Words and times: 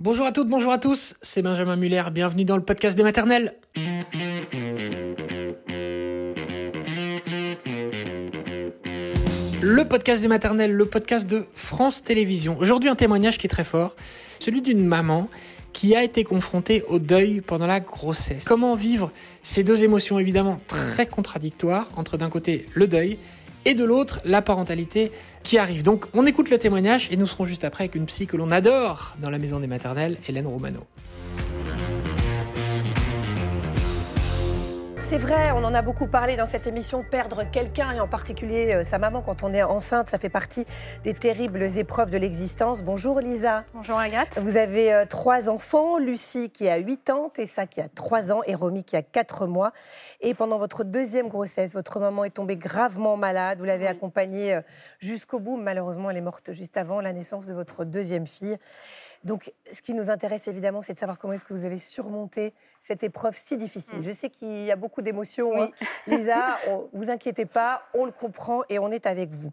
Bonjour 0.00 0.26
à 0.26 0.30
toutes, 0.30 0.48
bonjour 0.48 0.70
à 0.70 0.78
tous, 0.78 1.16
c'est 1.22 1.42
Benjamin 1.42 1.74
Muller, 1.74 2.04
bienvenue 2.12 2.44
dans 2.44 2.56
le 2.56 2.62
podcast 2.62 2.96
des 2.96 3.02
maternelles. 3.02 3.54
Le 9.60 9.82
podcast 9.88 10.22
des 10.22 10.28
maternelles, 10.28 10.72
le 10.72 10.86
podcast 10.86 11.26
de 11.26 11.46
France 11.52 12.04
Télévisions. 12.04 12.56
Aujourd'hui 12.60 12.88
un 12.88 12.94
témoignage 12.94 13.38
qui 13.38 13.48
est 13.48 13.50
très 13.50 13.64
fort, 13.64 13.96
celui 14.38 14.62
d'une 14.62 14.86
maman 14.86 15.28
qui 15.72 15.96
a 15.96 16.04
été 16.04 16.22
confrontée 16.22 16.84
au 16.86 17.00
deuil 17.00 17.40
pendant 17.40 17.66
la 17.66 17.80
grossesse. 17.80 18.44
Comment 18.44 18.76
vivre 18.76 19.10
ces 19.42 19.64
deux 19.64 19.82
émotions 19.82 20.20
évidemment 20.20 20.60
très 20.68 21.06
contradictoires 21.06 21.88
entre 21.96 22.16
d'un 22.16 22.30
côté 22.30 22.66
le 22.74 22.86
deuil 22.86 23.18
et 23.64 23.74
de 23.74 23.84
l'autre 23.84 24.20
la 24.24 24.42
parentalité 24.42 25.12
qui 25.42 25.58
arrive. 25.58 25.82
Donc 25.82 26.06
on 26.14 26.26
écoute 26.26 26.50
le 26.50 26.58
témoignage 26.58 27.08
et 27.10 27.16
nous 27.16 27.26
serons 27.26 27.44
juste 27.44 27.64
après 27.64 27.84
avec 27.84 27.94
une 27.94 28.06
psy 28.06 28.26
que 28.26 28.36
l'on 28.36 28.50
adore 28.50 29.14
dans 29.20 29.30
la 29.30 29.38
maison 29.38 29.60
des 29.60 29.66
maternelles, 29.66 30.18
Hélène 30.28 30.46
Romano. 30.46 30.80
C'est 35.08 35.16
vrai, 35.16 35.52
on 35.52 35.64
en 35.64 35.72
a 35.72 35.80
beaucoup 35.80 36.06
parlé 36.06 36.36
dans 36.36 36.44
cette 36.44 36.66
émission, 36.66 37.02
perdre 37.02 37.50
quelqu'un, 37.50 37.92
et 37.92 38.00
en 38.00 38.06
particulier 38.06 38.74
euh, 38.74 38.84
sa 38.84 38.98
maman 38.98 39.22
quand 39.22 39.42
on 39.42 39.54
est 39.54 39.62
enceinte, 39.62 40.10
ça 40.10 40.18
fait 40.18 40.28
partie 40.28 40.66
des 41.02 41.14
terribles 41.14 41.62
épreuves 41.62 42.10
de 42.10 42.18
l'existence. 42.18 42.82
Bonjour 42.82 43.18
Lisa. 43.18 43.64
Bonjour 43.72 43.98
Agathe. 43.98 44.38
Vous 44.38 44.58
avez 44.58 44.92
euh, 44.92 45.06
trois 45.06 45.48
enfants, 45.48 45.96
Lucie 45.96 46.50
qui 46.50 46.68
a 46.68 46.76
8 46.76 47.08
ans, 47.08 47.30
Tessa 47.30 47.66
qui 47.66 47.80
a 47.80 47.88
3 47.88 48.32
ans 48.32 48.42
et 48.46 48.54
Romy 48.54 48.84
qui 48.84 48.96
a 48.96 49.02
4 49.02 49.46
mois. 49.46 49.72
Et 50.20 50.34
pendant 50.34 50.58
votre 50.58 50.84
deuxième 50.84 51.28
grossesse, 51.28 51.72
votre 51.72 52.00
maman 52.00 52.24
est 52.24 52.34
tombée 52.34 52.56
gravement 52.56 53.16
malade, 53.16 53.60
vous 53.60 53.64
l'avez 53.64 53.86
accompagnée 53.86 54.56
euh, 54.56 54.60
jusqu'au 54.98 55.40
bout, 55.40 55.56
malheureusement 55.56 56.10
elle 56.10 56.18
est 56.18 56.20
morte 56.20 56.52
juste 56.52 56.76
avant 56.76 57.00
la 57.00 57.14
naissance 57.14 57.46
de 57.46 57.54
votre 57.54 57.86
deuxième 57.86 58.26
fille. 58.26 58.58
Donc, 59.24 59.52
ce 59.70 59.82
qui 59.82 59.94
nous 59.94 60.10
intéresse 60.10 60.48
évidemment, 60.48 60.82
c'est 60.82 60.94
de 60.94 60.98
savoir 60.98 61.18
comment 61.18 61.32
est-ce 61.32 61.44
que 61.44 61.54
vous 61.54 61.64
avez 61.64 61.78
surmonté 61.78 62.54
cette 62.80 63.02
épreuve 63.02 63.36
si 63.36 63.56
difficile. 63.56 64.00
Mm. 64.00 64.04
Je 64.04 64.12
sais 64.12 64.30
qu'il 64.30 64.64
y 64.64 64.70
a 64.70 64.76
beaucoup 64.76 65.02
d'émotions. 65.02 65.60
Hein. 65.60 65.70
Lisa, 66.06 66.56
vous 66.92 67.10
inquiétez 67.10 67.44
pas, 67.44 67.82
on 67.94 68.04
le 68.04 68.12
comprend 68.12 68.62
et 68.68 68.78
on 68.78 68.90
est 68.90 69.06
avec 69.06 69.30
vous. 69.30 69.52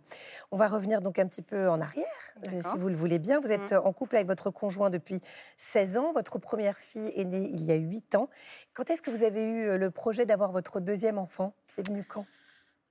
On 0.51 0.57
va 0.57 0.67
revenir 0.67 1.01
donc 1.01 1.19
un 1.19 1.27
petit 1.27 1.41
peu 1.41 1.69
en 1.69 1.81
arrière, 1.81 2.05
euh, 2.47 2.61
si 2.61 2.77
vous 2.77 2.89
le 2.89 2.95
voulez 2.95 3.19
bien. 3.19 3.39
Vous 3.39 3.51
êtes 3.51 3.73
mm. 3.73 3.81
en 3.83 3.93
couple 3.93 4.15
avec 4.15 4.27
votre 4.27 4.51
conjoint 4.51 4.89
depuis 4.89 5.21
16 5.57 5.97
ans. 5.97 6.13
Votre 6.13 6.37
première 6.37 6.77
fille 6.77 7.11
est 7.15 7.25
née 7.25 7.49
il 7.51 7.63
y 7.63 7.71
a 7.71 7.75
8 7.75 8.15
ans. 8.15 8.29
Quand 8.73 8.89
est-ce 8.89 9.01
que 9.01 9.11
vous 9.11 9.23
avez 9.23 9.43
eu 9.43 9.65
euh, 9.65 9.77
le 9.77 9.91
projet 9.91 10.25
d'avoir 10.25 10.51
votre 10.51 10.79
deuxième 10.79 11.17
enfant? 11.17 11.53
C'est 11.75 11.85
venu 11.87 12.03
quand? 12.03 12.25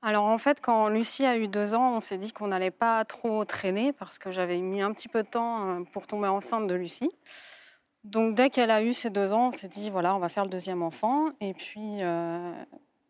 Alors 0.04 0.24
en 0.24 0.36
fait, 0.36 0.60
quand 0.60 0.88
Lucie 0.88 1.24
a 1.24 1.38
eu 1.38 1.48
deux 1.48 1.72
ans, 1.74 1.96
on 1.96 2.00
s'est 2.02 2.18
dit 2.18 2.30
qu'on 2.30 2.48
n'allait 2.48 2.70
pas 2.70 3.06
trop 3.06 3.46
traîner 3.46 3.94
parce 3.94 4.18
que 4.18 4.30
j'avais 4.30 4.58
mis 4.58 4.82
un 4.82 4.92
petit 4.92 5.08
peu 5.08 5.22
de 5.22 5.28
temps 5.28 5.70
euh, 5.70 5.80
pour 5.92 6.06
tomber 6.06 6.28
enceinte 6.28 6.66
de 6.66 6.74
Lucie. 6.74 7.10
Donc 8.04 8.34
dès 8.34 8.50
qu'elle 8.50 8.70
a 8.70 8.82
eu 8.82 8.92
ses 8.92 9.08
deux 9.08 9.32
ans, 9.32 9.48
on 9.48 9.50
s'est 9.50 9.68
dit 9.68 9.88
voilà, 9.88 10.14
on 10.14 10.18
va 10.18 10.28
faire 10.28 10.44
le 10.44 10.50
deuxième 10.50 10.82
enfant. 10.82 11.30
Et 11.40 11.54
puis 11.54 12.02
euh, 12.02 12.52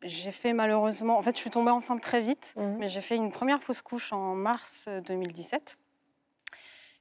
j'ai 0.03 0.31
fait 0.31 0.53
malheureusement, 0.53 1.19
en 1.19 1.23
fait, 1.23 1.35
je 1.35 1.41
suis 1.41 1.51
tombée 1.51 1.73
enceinte 1.73 2.01
très 2.01 2.21
vite, 2.21 2.55
mmh. 2.57 2.77
mais 2.79 2.87
j'ai 2.87 3.01
fait 3.01 3.17
une 3.17 3.33
première 3.33 3.61
fausse 3.61 3.83
couche 3.83 4.13
en 4.13 4.37
mars 4.37 4.89
2017. 5.09 5.77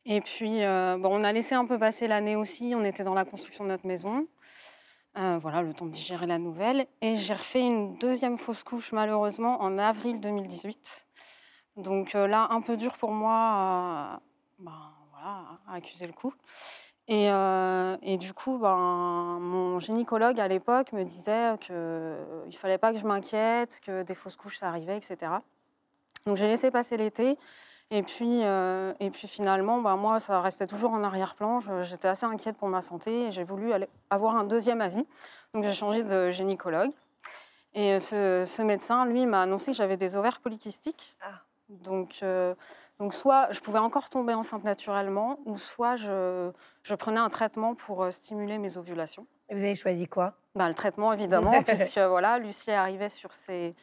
Et 0.06 0.22
puis 0.22 0.60
bon, 0.60 1.20
on 1.20 1.24
a 1.24 1.32
laissé 1.32 1.54
un 1.54 1.66
peu 1.66 1.78
passer 1.78 2.08
l'année 2.08 2.36
aussi. 2.36 2.74
On 2.76 2.84
était 2.84 3.04
dans 3.04 3.14
la 3.14 3.26
construction 3.26 3.64
de 3.64 3.70
notre 3.70 3.86
maison. 3.86 4.28
Euh, 5.16 5.38
voilà, 5.40 5.62
le 5.62 5.74
temps 5.74 5.86
de 5.86 5.92
digérer 5.92 6.26
la 6.26 6.40
nouvelle. 6.40 6.88
Et 7.02 7.16
j'ai 7.16 7.34
refait 7.34 7.62
une 7.62 7.98
deuxième 7.98 8.38
fausse 8.38 8.64
couche, 8.64 8.92
malheureusement, 8.92 9.62
en 9.62 9.78
avril 9.78 10.20
2018. 10.20 11.06
Donc 11.78 12.16
euh, 12.16 12.28
là, 12.28 12.48
un 12.50 12.62
peu 12.62 12.78
dur 12.78 12.98
pour 12.98 13.12
moi 13.12 13.34
à, 13.34 14.20
ben, 14.58 14.92
voilà, 15.12 15.44
à 15.68 15.76
accuser 15.76 16.08
le 16.08 16.14
coup. 16.14 16.34
Et, 17.08 17.30
euh, 17.30 17.98
et, 18.02 18.18
du 18.18 18.34
coup, 18.34 18.58
ben, 18.58 19.38
mon 19.40 19.78
gynécologue 19.80 20.40
à 20.40 20.48
l'époque 20.48 20.94
me 20.94 21.04
disait 21.04 21.58
qu'il 21.60 21.76
ne 21.76 22.52
fallait 22.52 22.78
pas 22.78 22.94
que 22.94 22.98
je 22.98 23.06
m'inquiète, 23.06 23.82
que 23.86 24.04
des 24.04 24.16
fausses 24.16 24.38
couches, 24.38 24.60
ça 24.60 24.70
arrivait, 24.70 24.98
etc. 24.98 25.32
Donc 26.26 26.38
j'ai 26.38 26.48
laissé 26.48 26.72
passer 26.72 26.98
l'été. 26.98 27.38
Et 27.96 28.02
puis, 28.02 28.44
euh, 28.44 28.92
et 29.00 29.12
puis 29.12 29.28
finalement, 29.28 29.80
bah, 29.80 29.96
moi, 29.96 30.20
ça 30.20 30.42
restait 30.42 30.66
toujours 30.66 30.94
en 30.94 31.04
arrière-plan. 31.04 31.60
J'étais 31.84 32.08
assez 32.08 32.26
inquiète 32.26 32.58
pour 32.58 32.68
ma 32.68 32.82
santé 32.82 33.28
et 33.28 33.32
j'ai 33.32 33.44
voulu 33.44 33.72
aller 33.72 33.88
avoir 34.10 34.36
un 34.36 34.46
deuxième 34.46 34.82
avis. 34.82 35.06
Donc 35.54 35.64
j'ai 35.64 35.74
changé 35.74 36.02
de 36.02 36.32
gynécologue. 36.32 36.90
Et 37.76 38.00
ce, 38.00 38.46
ce 38.48 38.62
médecin, 38.64 39.06
lui, 39.06 39.28
m'a 39.28 39.44
annoncé 39.44 39.72
que 39.72 39.78
j'avais 39.78 39.96
des 39.96 40.16
ovaires 40.16 40.40
polykystiques. 40.40 41.16
Ah. 41.22 41.44
Donc, 41.70 42.22
euh, 42.24 42.56
donc 42.98 43.14
soit 43.14 43.52
je 43.52 43.60
pouvais 43.60 43.78
encore 43.78 44.10
tomber 44.10 44.34
enceinte 44.34 44.64
naturellement, 44.64 45.38
ou 45.46 45.60
soit 45.60 45.96
je, 45.96 46.52
je 46.82 46.96
prenais 46.96 47.20
un 47.20 47.30
traitement 47.30 47.76
pour 47.76 48.02
euh, 48.02 48.10
stimuler 48.10 48.58
mes 48.58 48.76
ovulations. 48.76 49.28
Et 49.50 49.56
vous 49.56 49.64
avez 49.64 49.76
choisi 49.76 50.08
quoi? 50.08 50.34
Bah, 50.56 50.68
Le 50.68 50.74
traitement, 50.74 51.14
évidemment, 51.14 51.62
puisque 51.68 52.00
voilà, 52.00 52.40
Lucie 52.40 52.72
arrivait 52.72 53.10
sur 53.10 53.34
ses 53.34 53.68
8 53.68 53.76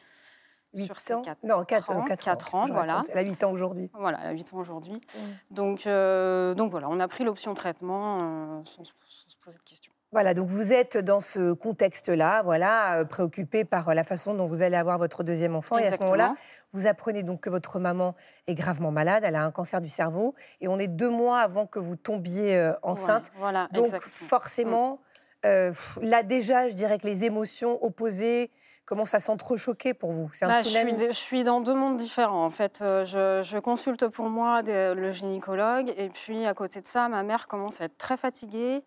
sur 0.73 1.01
4, 1.01 1.37
Non, 1.43 1.63
4, 1.65 1.91
ans, 1.91 2.03
4 2.03 2.55
ans, 2.55 2.65
voilà. 2.67 3.01
Elle 3.09 3.17
a 3.17 3.21
8 3.21 3.43
ans 3.43 3.51
aujourd'hui. 3.51 3.89
Voilà, 3.93 4.19
elle 4.21 4.29
a 4.29 4.31
8 4.31 4.53
ans 4.53 4.57
aujourd'hui. 4.57 4.93
Mm. 4.93 5.19
Donc, 5.51 5.87
euh, 5.87 6.53
donc 6.53 6.71
voilà, 6.71 6.87
on 6.89 6.99
a 6.99 7.07
pris 7.07 7.23
l'option 7.23 7.53
traitement 7.53 8.19
euh, 8.21 8.61
sans, 8.65 8.83
se 8.83 8.93
poser 9.41 9.57
de 9.57 9.63
questions. 9.63 9.91
Voilà, 10.13 10.33
donc 10.33 10.49
vous 10.49 10.73
êtes 10.73 10.97
dans 10.97 11.21
ce 11.21 11.53
contexte-là, 11.53 12.41
voilà, 12.43 12.99
euh, 12.99 13.05
préoccupé 13.05 13.63
par 13.63 13.93
la 13.95 14.03
façon 14.03 14.33
dont 14.33 14.45
vous 14.45 14.61
allez 14.61 14.75
avoir 14.75 14.97
votre 14.97 15.23
deuxième 15.23 15.55
enfant. 15.55 15.77
Et 15.77 15.87
à 15.87 15.93
ce 15.93 15.99
moment-là, 16.01 16.35
vous 16.71 16.85
apprenez 16.87 17.23
donc 17.23 17.41
que 17.41 17.49
votre 17.49 17.79
maman 17.79 18.15
est 18.47 18.53
gravement 18.53 18.91
malade, 18.91 19.23
elle 19.25 19.35
a 19.35 19.43
un 19.43 19.51
cancer 19.51 19.79
du 19.79 19.87
cerveau, 19.87 20.35
et 20.59 20.67
on 20.67 20.79
est 20.79 20.89
deux 20.89 21.09
mois 21.09 21.39
avant 21.39 21.65
que 21.65 21.79
vous 21.79 21.95
tombiez 21.95 22.71
enceinte. 22.81 23.31
voilà, 23.37 23.69
donc 23.71 23.97
forcément, 24.01 24.99
mm. 25.45 25.71
là 26.01 26.23
déjà, 26.23 26.67
je 26.67 26.75
dirais 26.75 26.97
que 26.97 27.07
les 27.07 27.23
émotions 27.23 27.81
opposées, 27.81 28.51
Comment 28.85 29.05
ça 29.05 29.19
s'entrechoquer 29.19 29.93
pour 29.93 30.11
vous? 30.11 30.29
C'est 30.33 30.45
un 30.45 30.49
bah, 30.49 30.63
je, 30.63 31.11
suis, 31.11 31.43
dans 31.43 31.61
deux 31.61 31.73
mondes 31.73 31.97
différents. 31.97 32.43
En 32.43 32.49
fait, 32.49 32.81
euh, 32.81 33.03
je, 33.05 33.59
consulte 33.59 34.07
pour 34.07 34.29
moi 34.29 34.61
le 34.63 35.11
gynécologue 35.11 35.93
et 35.97 36.09
puis 36.09 36.45
à 36.45 36.53
côté 36.53 36.81
de 36.81 36.87
ça, 36.87 37.07
ma 37.07 37.23
mère 37.23 37.47
commence 37.47 37.79
à 37.79 37.85
être 37.85 37.97
très 37.97 38.17
fatiguée. 38.17 38.83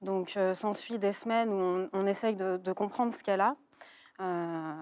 Donc, 0.00 0.36
euh, 0.36 0.54
s'ensuit 0.54 0.98
des 0.98 1.12
semaines 1.12 1.50
où 1.50 1.88
on, 1.92 2.06
essaye 2.06 2.34
de, 2.34 2.72
comprendre 2.72 3.12
ce 3.12 3.22
qu'elle 3.22 3.40
a. 3.40 3.56
Euh, 4.20 4.72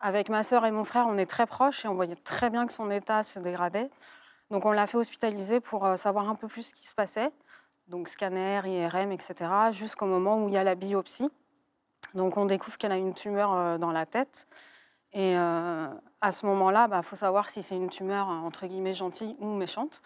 avec 0.00 0.28
ma 0.28 0.42
sœur 0.42 0.64
et 0.64 0.70
mon 0.70 0.84
frère, 0.84 1.06
on 1.08 1.16
est 1.18 1.26
très 1.26 1.46
proches 1.46 1.84
et 1.84 1.88
on 1.88 1.94
voyait 1.94 2.16
très 2.16 2.50
bien 2.50 2.66
que 2.66 2.72
son 2.72 2.90
état 2.90 3.22
se 3.22 3.38
dégradait. 3.40 3.90
Donc, 4.50 4.64
on 4.64 4.72
l'a 4.72 4.86
fait 4.86 4.96
hospitaliser 4.96 5.60
pour 5.60 5.86
savoir 5.96 6.28
un 6.28 6.34
peu 6.34 6.48
plus 6.48 6.62
ce 6.62 6.74
qui 6.74 6.86
se 6.86 6.94
passait. 6.94 7.30
Donc, 7.88 8.08
scanner, 8.08 8.60
IRM, 8.64 9.12
etc. 9.12 9.34
Jusqu'au 9.70 10.06
moment 10.06 10.42
où 10.42 10.48
il 10.48 10.54
y 10.54 10.58
a 10.58 10.64
la 10.64 10.74
biopsie. 10.74 11.30
Donc 12.16 12.36
on 12.36 12.46
découvre 12.46 12.76
qu'elle 12.78 12.92
a 12.92 12.96
une 12.96 13.14
tumeur 13.14 13.54
euh, 13.54 13.78
dans 13.78 13.92
la 13.92 14.06
tête. 14.06 14.48
Et 15.12 15.36
euh, 15.36 15.86
à 16.20 16.32
ce 16.32 16.46
moment-là, 16.46 16.86
il 16.88 16.90
bah, 16.90 17.02
faut 17.02 17.16
savoir 17.16 17.48
si 17.48 17.62
c'est 17.62 17.76
une 17.76 17.88
tumeur 17.88 18.28
euh, 18.28 18.34
entre 18.34 18.66
guillemets 18.66 18.94
gentille 18.94 19.36
ou 19.38 19.54
méchante. 19.54 20.02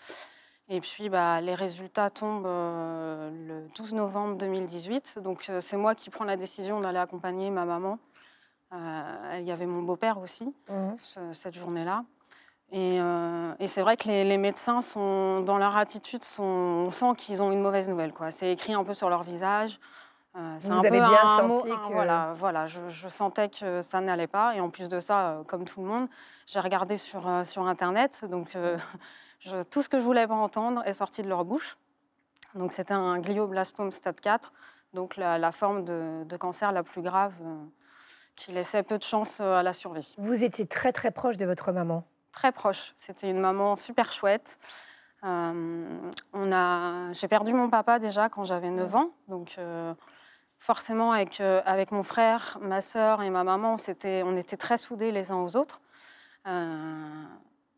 Et 0.68 0.80
puis 0.80 1.08
bah, 1.08 1.40
les 1.40 1.54
résultats 1.54 2.10
tombent 2.10 2.46
le 2.46 3.66
12 3.76 3.94
novembre 3.94 4.36
2018. 4.36 5.20
Donc 5.20 5.50
c'est 5.60 5.76
moi 5.76 5.94
qui 5.94 6.10
prends 6.10 6.24
la 6.24 6.36
décision 6.36 6.80
d'aller 6.80 6.98
accompagner 6.98 7.50
ma 7.50 7.64
maman. 7.64 7.98
il 8.72 9.42
y 9.42 9.50
avait 9.50 9.66
mon 9.66 9.82
beau-père 9.82 10.18
aussi 10.18 10.54
mmh. 10.68 11.32
cette 11.32 11.54
journée-là. 11.54 12.04
Et, 12.70 13.00
c'est 13.66 13.82
vrai 13.82 13.96
que 13.96 14.06
les, 14.06 14.38
médecins 14.38 14.80
sont 14.80 15.40
dans 15.40 15.58
leur 15.58 15.76
attitude, 15.76 16.22
sont, 16.22 16.44
on 16.44 16.90
sent 16.92 17.14
qu'ils 17.18 17.42
ont 17.42 17.50
une 17.50 17.62
mauvaise 17.62 17.88
nouvelle. 17.88 18.12
C'est 18.30 18.52
écrit 18.52 18.74
un 18.74 18.84
peu 18.84 18.94
sur 18.94 19.10
leur 19.10 19.24
visage. 19.24 19.80
Euh, 20.36 20.58
Vous 20.60 20.86
avez 20.86 20.90
bien 20.90 21.26
senti 21.26 21.68
que... 21.68 21.92
Voilà, 21.92 22.32
voilà 22.36 22.66
je, 22.66 23.08
sentais 23.08 23.48
que 23.48 23.82
ça 23.82 24.00
n'allait 24.00 24.28
pas. 24.28 24.54
Et 24.54 24.60
en 24.60 24.70
plus 24.70 24.88
de 24.88 25.00
ça, 25.00 25.30
euh, 25.30 25.44
comme 25.44 25.64
tout 25.64 25.80
le 25.80 25.86
monde, 25.86 26.08
j'ai 26.46 26.60
regardé 26.60 26.96
sur, 26.98 27.26
euh, 27.28 27.44
sur 27.44 27.66
Internet. 27.66 28.24
Donc, 28.30 28.56
tout 29.70 29.82
ce 29.82 29.88
que 29.88 29.98
je 29.98 30.04
voulais 30.04 30.26
pas 30.26 30.34
entendre 30.34 30.82
est 30.86 30.92
sorti 30.92 31.22
de 31.22 31.28
leur 31.28 31.44
bouche. 31.44 31.76
Donc, 32.54 32.72
c'était 32.72 32.94
un 32.94 33.18
glioblastome 33.18 33.90
stade 33.92 34.20
4, 34.20 34.52
donc 34.92 35.16
la, 35.16 35.52
forme 35.52 35.84
de, 35.84 36.24
de, 36.24 36.36
cancer 36.36 36.72
la 36.72 36.82
plus 36.82 37.00
grave 37.00 37.32
qui 38.34 38.50
laissait 38.50 38.82
peu 38.82 38.98
de 38.98 39.04
chance 39.04 39.40
à 39.40 39.62
la 39.62 39.72
survie. 39.72 40.14
Vous 40.18 40.42
étiez 40.42 40.66
très, 40.66 40.92
très 40.92 41.12
proche 41.12 41.36
de 41.36 41.46
votre 41.46 41.70
maman 41.70 42.04
Très 42.32 42.50
proche. 42.50 42.92
C'était 42.96 43.30
une 43.30 43.38
maman 43.38 43.76
super 43.76 44.12
chouette. 44.12 44.58
on 45.22 46.00
a... 46.34 47.12
J'ai 47.12 47.28
perdu 47.28 47.52
mon 47.52 47.70
papa 47.70 48.00
déjà 48.00 48.28
quand 48.28 48.44
j'avais 48.44 48.70
9 48.70 48.94
ans. 48.96 49.10
Donc, 49.28 49.56
forcément, 50.60 51.10
avec, 51.10 51.40
euh, 51.40 51.62
avec 51.64 51.90
mon 51.90 52.04
frère, 52.04 52.58
ma 52.60 52.80
sœur 52.82 53.22
et 53.22 53.30
ma 53.30 53.42
maman, 53.42 53.78
c'était, 53.78 54.22
on 54.24 54.36
était 54.36 54.58
très 54.58 54.76
soudés 54.76 55.10
les 55.10 55.32
uns 55.32 55.38
aux 55.38 55.56
autres. 55.56 55.80
Euh, 56.46 57.24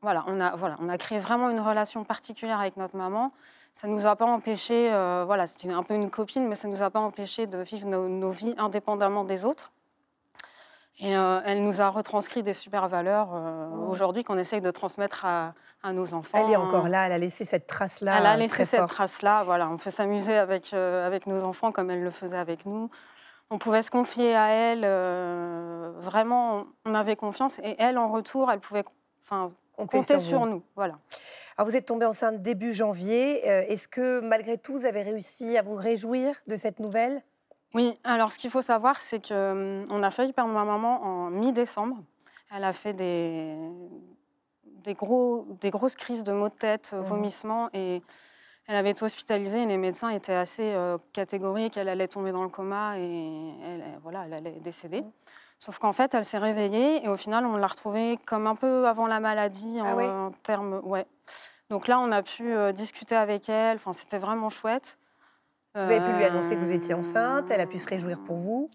voilà, 0.02 0.24
on 0.26 0.40
a, 0.40 0.56
voilà, 0.56 0.76
on 0.80 0.88
a 0.88 0.98
créé 0.98 1.18
vraiment 1.20 1.48
une 1.48 1.60
relation 1.60 2.04
particulière 2.04 2.60
avec 2.60 2.76
notre 2.76 2.96
maman. 2.96 3.32
Ça 3.72 3.86
ne 3.86 3.94
nous 3.94 4.06
a 4.06 4.16
pas 4.16 4.26
empêché, 4.26 4.92
euh, 4.92 5.22
voilà, 5.24 5.46
c'était 5.46 5.72
un 5.72 5.84
peu 5.84 5.94
une 5.94 6.10
copine, 6.10 6.48
mais 6.48 6.56
ça 6.56 6.68
ne 6.68 6.74
nous 6.74 6.82
a 6.82 6.90
pas 6.90 6.98
empêché 6.98 7.46
de 7.46 7.58
vivre 7.58 7.86
nos, 7.88 8.30
vies 8.30 8.54
indépendamment 8.58 9.24
des 9.24 9.44
autres. 9.44 9.72
Et 10.98 11.10
elle 11.10 11.64
nous 11.64 11.80
a 11.80 11.88
retranscrit 11.88 12.42
des 12.42 12.52
super 12.52 12.86
valeurs 12.86 13.30
aujourd'hui 13.88 14.24
qu'on 14.24 14.36
essaye 14.36 14.60
de 14.60 14.70
transmettre 14.70 15.24
à, 15.24 15.54
à 15.82 15.92
nos 15.92 16.14
enfants. 16.14 16.38
Elle 16.38 16.52
est 16.52 16.56
encore 16.56 16.88
là, 16.88 17.06
elle 17.06 17.12
a 17.12 17.18
laissé 17.18 17.44
cette 17.44 17.66
trace-là. 17.66 18.18
Elle 18.18 18.26
a 18.26 18.36
laissé 18.36 18.64
cette 18.64 18.86
trace-là, 18.86 19.42
voilà. 19.44 19.68
On 19.68 19.76
peut 19.76 19.90
s'amuser 19.90 20.36
avec, 20.36 20.72
avec 20.72 21.26
nos 21.26 21.44
enfants 21.44 21.72
comme 21.72 21.90
elle 21.90 22.02
le 22.02 22.10
faisait 22.10 22.38
avec 22.38 22.66
nous. 22.66 22.90
On 23.50 23.58
pouvait 23.58 23.82
se 23.82 23.90
confier 23.90 24.34
à 24.34 24.48
elle, 24.48 24.86
vraiment, 26.00 26.64
on 26.86 26.94
avait 26.94 27.16
confiance. 27.16 27.58
Et 27.58 27.76
elle, 27.78 27.98
en 27.98 28.10
retour, 28.10 28.50
elle 28.50 28.60
pouvait 28.60 28.84
enfin, 29.22 29.52
compter, 29.76 30.02
sur, 30.18 30.46
nous. 30.46 30.62
Voilà. 30.76 30.98
Alors 31.56 31.68
vous 31.68 31.76
êtes 31.76 31.86
tombée 31.86 32.06
enceinte 32.06 32.40
début 32.40 32.72
janvier. 32.72 33.44
Est-ce 33.46 33.88
que 33.88 34.20
malgré 34.20 34.58
tout, 34.58 34.72
vous 34.72 34.86
avez 34.86 35.02
réussi 35.02 35.58
à 35.58 35.62
vous 35.62 35.74
réjouir 35.74 36.34
de 36.46 36.56
cette 36.56 36.80
nouvelle? 36.80 37.22
Oui, 37.74 37.98
alors 38.04 38.32
ce 38.32 38.38
qu'il 38.38 38.50
faut 38.50 38.62
savoir, 38.62 38.96
c'est 38.96 39.26
qu'on 39.26 39.86
hum, 39.90 40.04
a 40.04 40.10
failli 40.10 40.32
perdre 40.32 40.52
ma 40.52 40.64
maman 40.64 41.02
en 41.02 41.30
mi-décembre. 41.30 41.96
Elle 42.54 42.64
a 42.64 42.72
fait 42.74 42.92
des, 42.92 43.56
des, 44.84 44.94
gros, 44.94 45.46
des 45.60 45.70
grosses 45.70 45.94
crises 45.94 46.24
de 46.24 46.32
maux 46.32 46.48
de 46.48 46.54
tête, 46.54 46.92
mmh. 46.92 47.00
vomissements, 47.00 47.68
et 47.72 48.02
elle 48.66 48.76
avait 48.76 48.90
été 48.90 49.04
hospitalisée. 49.04 49.62
Et 49.62 49.66
les 49.66 49.78
médecins 49.78 50.08
étaient 50.08 50.34
assez 50.34 50.72
euh, 50.72 50.98
catégoriques 51.12 51.74
qu'elle 51.74 51.88
allait 51.88 52.08
tomber 52.08 52.32
dans 52.32 52.42
le 52.42 52.48
coma 52.48 52.98
et 52.98 53.52
elle, 53.64 53.84
voilà, 54.02 54.24
elle 54.26 54.34
allait 54.34 54.60
décéder. 54.60 55.02
Mmh. 55.02 55.12
Sauf 55.58 55.78
qu'en 55.78 55.92
fait, 55.92 56.14
elle 56.14 56.24
s'est 56.24 56.38
réveillée 56.38 57.04
et 57.04 57.08
au 57.08 57.16
final, 57.16 57.46
on 57.46 57.56
l'a 57.56 57.68
retrouvée 57.68 58.18
comme 58.26 58.48
un 58.48 58.56
peu 58.56 58.88
avant 58.88 59.06
la 59.06 59.20
maladie 59.20 59.78
ah 59.80 59.96
en, 59.96 60.32
termes. 60.42 60.80
Ouais. 60.82 61.06
Donc 61.70 61.86
là, 61.86 62.00
on 62.00 62.10
a 62.10 62.22
pu 62.22 62.52
euh, 62.52 62.72
discuter 62.72 63.14
avec 63.14 63.48
elle. 63.48 63.76
Enfin, 63.76 63.92
c'était 63.92 64.18
vraiment 64.18 64.50
chouette. 64.50 64.98
Vous 65.74 65.80
avez 65.80 66.00
pu 66.00 66.12
lui 66.12 66.24
annoncer 66.24 66.54
que 66.54 66.60
vous 66.60 66.72
étiez 66.72 66.92
enceinte. 66.92 67.50
Elle 67.50 67.60
a 67.60 67.66
pu 67.66 67.78
se 67.78 67.86
réjouir 67.86 68.22
pour 68.22 68.36
vous? 68.36 68.68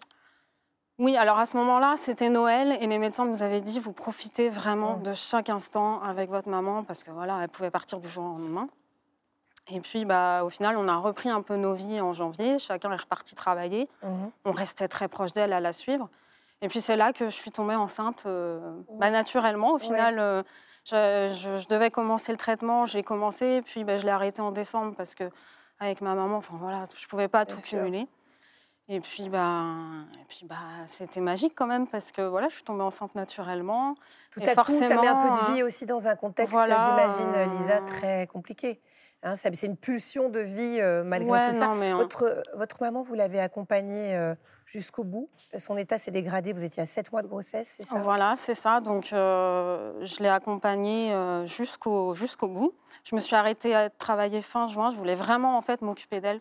Oui, 0.98 1.16
alors 1.16 1.38
à 1.38 1.46
ce 1.46 1.56
moment-là, 1.56 1.94
c'était 1.96 2.28
Noël 2.28 2.76
et 2.80 2.86
les 2.86 2.98
médecins 2.98 3.24
nous 3.24 3.44
avaient 3.44 3.60
dit 3.60 3.78
vous 3.78 3.92
profitez 3.92 4.48
vraiment 4.48 4.96
de 4.96 5.12
chaque 5.14 5.48
instant 5.48 6.02
avec 6.02 6.28
votre 6.28 6.48
maman 6.48 6.82
parce 6.82 7.04
que 7.04 7.12
voilà, 7.12 7.38
elle 7.40 7.48
pouvait 7.48 7.70
partir 7.70 8.00
du 8.00 8.08
jour 8.08 8.24
au 8.24 8.28
lendemain. 8.28 8.68
Et 9.70 9.80
puis, 9.80 10.04
bah, 10.04 10.42
au 10.44 10.50
final, 10.50 10.76
on 10.76 10.88
a 10.88 10.96
repris 10.96 11.28
un 11.28 11.42
peu 11.42 11.56
nos 11.56 11.74
vies 11.74 12.00
en 12.00 12.12
janvier. 12.12 12.58
Chacun 12.58 12.90
est 12.92 12.96
reparti 12.96 13.34
travailler. 13.34 13.88
Mhm. 14.02 14.30
On 14.44 14.52
restait 14.52 14.88
très 14.88 15.08
proche 15.08 15.32
d'elle 15.32 15.52
à 15.52 15.60
la 15.60 15.72
suivre. 15.72 16.08
Et 16.62 16.68
puis, 16.68 16.80
c'est 16.80 16.96
là 16.96 17.12
que 17.12 17.26
je 17.26 17.34
suis 17.34 17.52
tombée 17.52 17.76
enceinte 17.76 18.24
euh, 18.26 18.58
bah, 18.94 19.10
naturellement. 19.10 19.74
Au 19.74 19.78
final, 19.78 20.18
euh, 20.18 20.42
je, 20.84 21.68
devais 21.68 21.90
commencer 21.90 22.32
le 22.32 22.38
traitement. 22.38 22.86
J'ai 22.86 23.02
commencé. 23.02 23.62
Puis, 23.62 23.84
bah, 23.84 23.98
je 23.98 24.04
l'ai 24.04 24.10
arrêté 24.10 24.40
en 24.40 24.52
décembre 24.52 24.94
parce 24.96 25.14
que, 25.14 25.30
avec 25.80 26.00
ma 26.00 26.14
maman, 26.14 26.38
enfin, 26.38 26.56
voilà, 26.58 26.86
je 26.96 27.04
ne 27.04 27.08
pouvais 27.08 27.28
pas 27.28 27.44
tout 27.44 27.60
cumuler. 27.60 28.08
Et 28.90 29.00
puis, 29.00 29.28
bah, 29.28 29.64
et 30.14 30.24
puis 30.28 30.46
bah, 30.46 30.56
c'était 30.86 31.20
magique 31.20 31.52
quand 31.54 31.66
même 31.66 31.86
parce 31.86 32.10
que 32.10 32.22
voilà, 32.22 32.48
je 32.48 32.54
suis 32.54 32.64
tombée 32.64 32.82
enceinte 32.82 33.14
naturellement. 33.14 33.94
Tout 34.30 34.40
à 34.40 34.54
forcément, 34.54 34.80
coup, 34.80 34.94
ça 34.94 35.00
met 35.00 35.06
un 35.06 35.16
peu 35.16 35.28
de 35.28 35.52
vie 35.52 35.62
aussi 35.62 35.84
dans 35.84 36.08
un 36.08 36.16
contexte, 36.16 36.54
j'imagine, 36.54 37.58
Lisa, 37.58 37.80
très 37.82 38.26
compliqué. 38.26 38.80
Hein, 39.22 39.34
c'est 39.34 39.62
une 39.64 39.76
pulsion 39.76 40.30
de 40.30 40.38
vie 40.38 40.78
euh, 40.80 41.02
malgré 41.04 41.50
tout 41.50 41.52
ça. 41.52 41.74
votre, 41.96 42.42
votre 42.54 42.80
maman, 42.82 43.02
vous 43.02 43.14
l'avez 43.14 43.40
accompagnée 43.40 44.14
euh, 44.16 44.34
jusqu'au 44.64 45.02
bout? 45.04 45.28
Son 45.58 45.76
état 45.76 45.98
s'est 45.98 46.12
dégradé. 46.12 46.52
Vous 46.52 46.64
étiez 46.64 46.82
à 46.82 46.86
7 46.86 47.12
mois 47.12 47.22
de 47.22 47.26
grossesse, 47.26 47.74
c'est 47.76 47.84
ça? 47.84 47.98
Voilà, 47.98 48.34
c'est 48.36 48.54
ça. 48.54 48.80
Donc, 48.80 49.12
euh, 49.12 49.92
je 50.02 50.22
l'ai 50.22 50.28
accompagnée 50.28 51.14
jusqu'au 51.46 52.14
jusqu'au 52.14 52.48
bout. 52.48 52.72
Je 53.04 53.14
me 53.14 53.20
suis 53.20 53.36
arrêtée 53.36 53.74
à 53.74 53.90
travailler 53.90 54.40
fin 54.40 54.66
juin. 54.68 54.90
Je 54.90 54.96
voulais 54.96 55.14
vraiment 55.14 55.58
en 55.58 55.62
fait 55.62 55.82
m'occuper 55.82 56.20
d'elle 56.20 56.40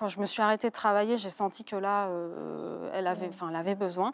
quand 0.00 0.08
je 0.08 0.18
me 0.18 0.24
suis 0.24 0.40
arrêtée 0.40 0.70
de 0.70 0.74
travailler, 0.74 1.18
j'ai 1.18 1.28
senti 1.28 1.62
que 1.62 1.76
là, 1.76 2.08
euh, 2.08 2.90
elle, 2.94 3.06
avait, 3.06 3.28
enfin, 3.28 3.50
elle 3.50 3.56
avait 3.56 3.74
besoin. 3.74 4.12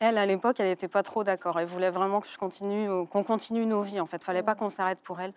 Elle, 0.00 0.18
à 0.18 0.26
l'époque, 0.26 0.58
elle 0.58 0.66
n'était 0.66 0.88
pas 0.88 1.04
trop 1.04 1.22
d'accord. 1.22 1.60
Elle 1.60 1.66
voulait 1.66 1.90
vraiment 1.90 2.20
que 2.20 2.26
je 2.26 2.36
continue, 2.36 2.90
euh, 2.90 3.04
qu'on 3.04 3.22
continue 3.22 3.66
nos 3.66 3.82
vies. 3.82 4.00
En 4.00 4.06
fait, 4.06 4.22
fallait 4.22 4.42
pas 4.42 4.56
qu'on 4.56 4.68
s'arrête 4.68 4.98
pour 4.98 5.20
elle. 5.20 5.32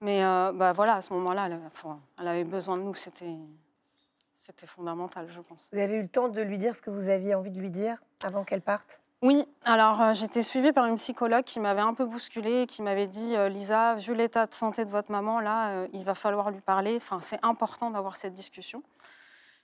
Mais 0.00 0.24
euh, 0.24 0.52
bah 0.54 0.72
voilà, 0.72 0.94
à 0.94 1.02
ce 1.02 1.12
moment-là, 1.12 1.46
elle, 1.46 1.60
elle, 2.18 2.28
avait 2.28 2.44
besoin 2.44 2.78
de 2.78 2.82
nous. 2.82 2.94
C'était, 2.94 3.36
c'était 4.36 4.66
fondamental, 4.66 5.26
je 5.30 5.42
pense. 5.42 5.68
Vous 5.70 5.78
avez 5.78 5.96
eu 5.96 6.02
le 6.02 6.08
temps 6.08 6.28
de 6.28 6.40
lui 6.40 6.56
dire 6.56 6.74
ce 6.74 6.80
que 6.80 6.88
vous 6.88 7.10
aviez 7.10 7.34
envie 7.34 7.50
de 7.50 7.60
lui 7.60 7.70
dire 7.70 8.02
avant 8.24 8.44
qu'elle 8.44 8.62
parte? 8.62 9.02
Oui, 9.22 9.42
alors 9.64 10.02
euh, 10.02 10.12
j'étais 10.12 10.42
suivie 10.42 10.72
par 10.72 10.84
une 10.84 10.96
psychologue 10.96 11.44
qui 11.44 11.58
m'avait 11.58 11.80
un 11.80 11.94
peu 11.94 12.04
bousculée, 12.04 12.66
qui 12.66 12.82
m'avait 12.82 13.06
dit 13.06 13.34
euh, 13.34 13.48
Lisa, 13.48 13.94
vu 13.94 14.14
l'état 14.14 14.46
de 14.46 14.52
santé 14.52 14.84
de 14.84 14.90
votre 14.90 15.10
maman, 15.10 15.40
là, 15.40 15.70
euh, 15.70 15.88
il 15.94 16.04
va 16.04 16.14
falloir 16.14 16.50
lui 16.50 16.60
parler. 16.60 16.96
Enfin, 16.96 17.20
c'est 17.22 17.38
important 17.42 17.90
d'avoir 17.90 18.16
cette 18.16 18.34
discussion. 18.34 18.82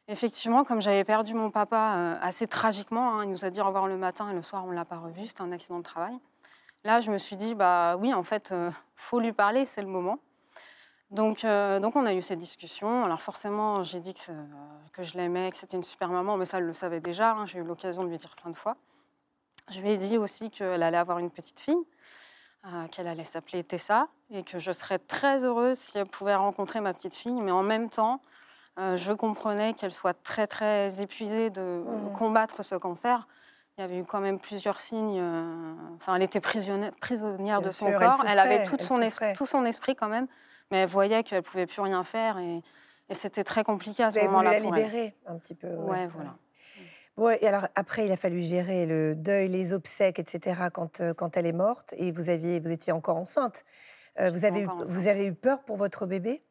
Effectivement, 0.08 0.64
comme 0.64 0.80
j'avais 0.80 1.04
perdu 1.04 1.34
mon 1.34 1.50
papa 1.50 2.18
assez 2.22 2.46
tragiquement, 2.46 3.18
hein, 3.18 3.24
il 3.24 3.30
nous 3.30 3.44
a 3.44 3.50
dit 3.50 3.60
au 3.60 3.66
revoir 3.66 3.86
le 3.86 3.98
matin 3.98 4.30
et 4.30 4.34
le 4.34 4.42
soir 4.42 4.64
on 4.64 4.70
ne 4.70 4.74
l'a 4.74 4.86
pas 4.86 4.96
revu, 4.96 5.26
c'était 5.26 5.42
un 5.42 5.52
accident 5.52 5.78
de 5.78 5.84
travail. 5.84 6.18
Là, 6.84 7.00
je 7.00 7.10
me 7.10 7.18
suis 7.18 7.36
dit 7.36 7.54
bah 7.54 7.96
oui, 7.96 8.14
en 8.14 8.24
fait, 8.24 8.54
faut 8.96 9.20
lui 9.20 9.32
parler, 9.32 9.66
c'est 9.66 9.82
le 9.82 9.88
moment. 9.88 10.18
Donc, 11.10 11.44
donc 11.44 11.96
on 11.96 12.06
a 12.06 12.14
eu 12.14 12.22
cette 12.22 12.38
discussion. 12.38 13.04
Alors 13.04 13.20
forcément, 13.20 13.84
j'ai 13.84 14.00
dit 14.00 14.14
que, 14.14 14.32
que 14.94 15.02
je 15.02 15.16
l'aimais, 15.18 15.50
que 15.50 15.58
c'était 15.58 15.76
une 15.76 15.82
super 15.82 16.08
maman, 16.08 16.36
mais 16.38 16.46
ça, 16.46 16.58
elle 16.58 16.64
le 16.64 16.74
savait 16.74 17.00
déjà. 17.00 17.32
Hein, 17.32 17.46
j'ai 17.46 17.58
eu 17.58 17.64
l'occasion 17.64 18.02
de 18.02 18.08
lui 18.08 18.16
dire 18.16 18.34
plein 18.36 18.50
de 18.50 18.56
fois. 18.56 18.76
Je 19.70 19.80
lui 19.80 19.90
ai 19.90 19.96
dit 19.96 20.18
aussi 20.18 20.50
qu'elle 20.50 20.82
allait 20.82 20.96
avoir 20.96 21.18
une 21.18 21.30
petite 21.30 21.60
fille, 21.60 21.82
euh, 22.66 22.86
qu'elle 22.88 23.06
allait 23.06 23.24
s'appeler 23.24 23.64
Tessa, 23.64 24.08
et 24.30 24.42
que 24.42 24.58
je 24.58 24.72
serais 24.72 24.98
très 24.98 25.44
heureuse 25.44 25.78
si 25.78 25.98
elle 25.98 26.06
pouvait 26.06 26.34
rencontrer 26.34 26.80
ma 26.80 26.92
petite 26.92 27.14
fille. 27.14 27.40
Mais 27.40 27.52
en 27.52 27.62
même 27.62 27.88
temps, 27.88 28.20
euh, 28.78 28.96
je 28.96 29.12
comprenais 29.12 29.74
qu'elle 29.74 29.92
soit 29.92 30.14
très, 30.22 30.46
très 30.46 31.02
épuisée 31.02 31.50
de 31.50 31.82
mmh. 31.84 32.12
combattre 32.12 32.62
ce 32.62 32.74
cancer. 32.74 33.28
Il 33.78 33.82
y 33.82 33.84
avait 33.84 33.98
eu 33.98 34.04
quand 34.04 34.20
même 34.20 34.38
plusieurs 34.38 34.80
signes. 34.80 35.18
Euh, 35.20 35.74
enfin, 35.96 36.16
elle 36.16 36.22
était 36.22 36.40
prisonnière, 36.40 36.92
prisonnière 37.00 37.62
de 37.62 37.70
son 37.70 37.92
corps. 37.92 38.24
Elle, 38.26 38.38
avait 38.38 38.64
tout, 38.64 38.76
son 38.80 39.00
esprit, 39.00 39.32
tout 39.34 39.46
son 39.46 39.64
esprit 39.64 39.94
quand 39.94 40.08
même, 40.08 40.26
mais 40.70 40.78
elle 40.78 40.88
voyait 40.88 41.22
qu'elle 41.22 41.42
pouvait 41.42 41.66
plus 41.66 41.80
rien 41.80 42.04
faire 42.04 42.38
et, 42.38 42.62
c'était 43.12 43.42
très 43.42 43.64
compliqué 43.64 44.04
à 44.04 44.12
ce 44.12 44.20
moment-là. 44.20 44.60
Vous 44.60 44.70
la 44.70 44.82
libérer 44.82 45.16
un 45.26 45.36
petit 45.36 45.56
peu. 45.56 45.66
Ouais, 45.66 46.06
voilà. 46.06 46.36
Alors 47.18 47.66
après, 47.74 48.06
il 48.06 48.12
a 48.12 48.16
fallu 48.16 48.40
gérer 48.40 48.86
le 48.86 49.14
deuil, 49.14 49.48
les 49.48 49.72
obsèques, 49.72 50.18
etc. 50.18 50.68
quand, 50.72 51.00
euh, 51.00 51.12
quand 51.12 51.36
elle 51.36 51.46
est 51.46 51.52
morte 51.52 51.94
et 51.98 52.12
vous, 52.12 52.30
aviez, 52.30 52.60
vous 52.60 52.70
étiez 52.70 52.92
encore 52.92 53.16
enceinte. 53.16 53.64
Euh, 54.18 54.30
vous, 54.30 54.44
avez 54.44 54.62
eu, 54.62 54.68
vous 54.86 55.08
avez 55.08 55.26
eu 55.26 55.34
peur 55.34 55.62
pour 55.62 55.76
votre 55.76 56.06
bébé? 56.06 56.42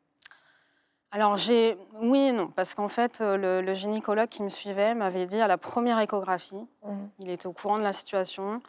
Alors 1.11 1.37
j'ai 1.37 1.75
oui 2.01 2.19
et 2.19 2.31
non 2.31 2.49
parce 2.49 2.75
qu'en 2.75 2.87
fait 2.87 3.19
euh, 3.19 3.61
le, 3.61 3.73
gynécologue 3.73 4.29
qui 4.29 4.43
me 4.43 4.49
suivait 4.49 4.93
m'avait 4.93 5.25
dit 5.25 5.41
à 5.41 5.47
la 5.47 5.57
première 5.57 5.99
échographie, 5.99 6.67
mmh. 6.83 6.91
il 7.19 7.29
était 7.31 7.47
au 7.47 7.51
courant 7.51 7.79
de 7.79 7.83
la 7.83 7.93
situation, 7.93 8.61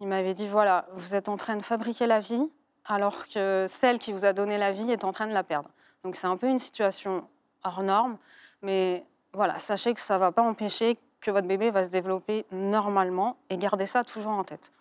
il 0.00 0.08
m'avait 0.08 0.32
dit 0.32 0.48
voilà 0.48 0.86
vous 0.94 1.14
êtes 1.14 1.28
en 1.28 1.36
train 1.36 1.54
de 1.54 1.62
fabriquer 1.62 2.06
la 2.06 2.20
vie 2.20 2.50
alors 2.86 3.28
que 3.28 3.66
celle 3.68 3.98
qui 3.98 4.12
vous 4.12 4.24
a 4.24 4.32
donné 4.32 4.56
la 4.56 4.72
vie 4.72 4.90
est 4.90 5.04
en 5.04 5.12
train 5.12 5.26
de 5.26 5.34
la 5.34 5.42
perdre. 5.42 5.68
Donc 6.02 6.16
c'est 6.16 6.26
un 6.26 6.38
peu 6.38 6.48
une 6.48 6.60
situation 6.60 7.28
hors 7.62 7.82
norme, 7.82 8.16
mais 8.62 9.04
voilà 9.34 9.58
sachez 9.58 9.92
que 9.92 10.00
ça 10.00 10.14
ne 10.14 10.20
va 10.20 10.32
pas 10.32 10.42
empêcher 10.42 10.96
que 11.22 11.30
votre 11.30 11.46
bébé 11.46 11.70
va 11.70 11.84
se 11.84 11.88
développer 11.88 12.44
normalement 12.50 13.36
et 13.48 13.56
gardez 13.56 13.86
ça 13.86 14.04
toujours 14.04 14.32
en 14.32 14.44
tête. 14.44 14.72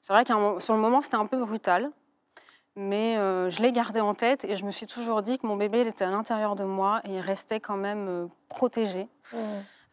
C'est 0.00 0.12
vrai 0.12 0.24
que 0.24 0.32
sur 0.60 0.74
le 0.74 0.80
moment, 0.80 1.02
c'était 1.02 1.16
un 1.16 1.26
peu 1.26 1.38
brutal, 1.44 1.90
mais 2.76 3.18
euh, 3.18 3.50
je 3.50 3.60
l'ai 3.60 3.72
gardé 3.72 4.00
en 4.00 4.14
tête 4.14 4.44
et 4.44 4.56
je 4.56 4.64
me 4.64 4.70
suis 4.70 4.86
toujours 4.86 5.20
dit 5.20 5.36
que 5.36 5.46
mon 5.46 5.56
bébé 5.56 5.82
il 5.82 5.88
était 5.88 6.04
à 6.04 6.10
l'intérieur 6.10 6.54
de 6.54 6.64
moi 6.64 7.02
et 7.04 7.16
il 7.16 7.20
restait 7.20 7.60
quand 7.60 7.76
même 7.76 8.08
euh, 8.08 8.26
protégé. 8.48 9.08
Mmh. 9.32 9.36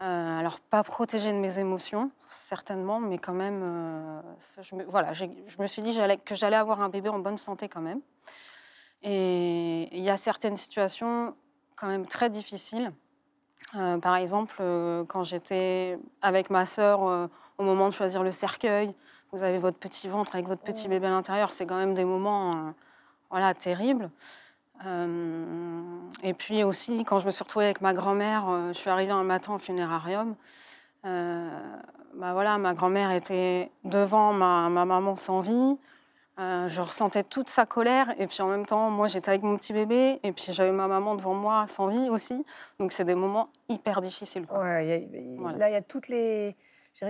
Euh, 0.03 0.39
alors, 0.39 0.59
pas 0.59 0.83
protégé 0.83 1.31
de 1.33 1.39
mes 1.39 1.57
émotions, 1.57 2.11
certainement, 2.29 2.99
mais 2.99 3.17
quand 3.17 3.33
même, 3.33 4.21
je, 4.61 4.75
me, 4.75 4.83
voilà, 4.83 5.11
je 5.13 5.25
me 5.57 5.65
suis 5.65 5.81
dit 5.81 5.97
que 6.23 6.35
j'allais 6.35 6.55
avoir 6.55 6.81
un 6.81 6.89
bébé 6.89 7.09
en 7.09 7.17
bonne 7.17 7.37
santé 7.37 7.67
quand 7.67 7.81
même. 7.81 8.01
Et 9.01 9.89
il 9.91 10.03
y 10.03 10.11
a 10.11 10.17
certaines 10.17 10.55
situations 10.55 11.35
quand 11.75 11.87
même 11.87 12.05
très 12.05 12.29
difficiles 12.29 12.91
euh, 13.75 13.97
par 13.97 14.15
exemple, 14.15 14.55
euh, 14.59 15.03
quand 15.05 15.23
j'étais 15.23 15.99
avec 16.21 16.49
ma 16.49 16.65
sœur 16.65 17.07
euh, 17.07 17.27
au 17.57 17.63
moment 17.63 17.89
de 17.89 17.93
choisir 17.93 18.23
le 18.23 18.31
cercueil, 18.31 18.93
vous 19.33 19.43
avez 19.43 19.57
votre 19.57 19.77
petit 19.77 20.07
ventre 20.07 20.35
avec 20.35 20.47
votre 20.47 20.61
petit 20.61 20.87
bébé 20.87 21.07
à 21.07 21.09
l'intérieur, 21.09 21.51
c'est 21.51 21.65
quand 21.65 21.75
même 21.75 21.93
des 21.93 22.05
moments 22.05 22.73
voilà, 23.29 23.53
terribles. 23.53 24.09
et 24.85 26.33
puis 26.33 26.63
aussi, 26.63 27.03
quand 27.03 27.19
je 27.19 27.25
me 27.25 27.31
suis 27.31 27.43
retrouvée 27.43 27.65
avec 27.65 27.81
ma 27.81 27.93
grand-mère, 27.93 28.45
je 28.69 28.77
suis 28.77 28.89
arrivée 28.89 29.11
un 29.11 29.25
matin 29.25 29.55
au 29.55 29.57
funérarium. 29.57 30.35
bah 31.03 32.31
voilà, 32.31 32.57
ma 32.57 32.73
grand-mère 32.73 33.11
était 33.11 33.69
devant 33.83 34.31
ma, 34.31 34.69
ma, 34.69 34.85
maman 34.85 35.17
sans 35.17 35.41
vie. 35.41 35.77
Euh, 36.39 36.67
je 36.67 36.81
ressentais 36.81 37.23
toute 37.23 37.49
sa 37.49 37.65
colère 37.65 38.13
et 38.19 38.27
puis 38.27 38.41
en 38.41 38.47
même 38.47 38.65
temps, 38.67 38.91
moi 38.91 39.07
j'étais 39.07 39.29
avec 39.29 39.41
mon 39.41 39.57
petit 39.57 39.73
bébé 39.73 40.19
et 40.21 40.31
puis 40.31 40.45
j'avais 40.49 40.71
ma 40.71 40.87
maman 40.87 41.15
devant 41.15 41.33
moi 41.33 41.65
sans 41.65 41.87
vie 41.87 42.09
aussi. 42.09 42.45
Donc 42.79 42.91
c'est 42.91 43.05
des 43.05 43.15
moments 43.15 43.49
hyper 43.69 44.01
difficiles. 44.01 44.45
Là, 44.51 44.83
il 44.83 45.73
y 45.73 45.75
a 45.75 45.81
toutes 45.81 46.09
les, 46.09 46.55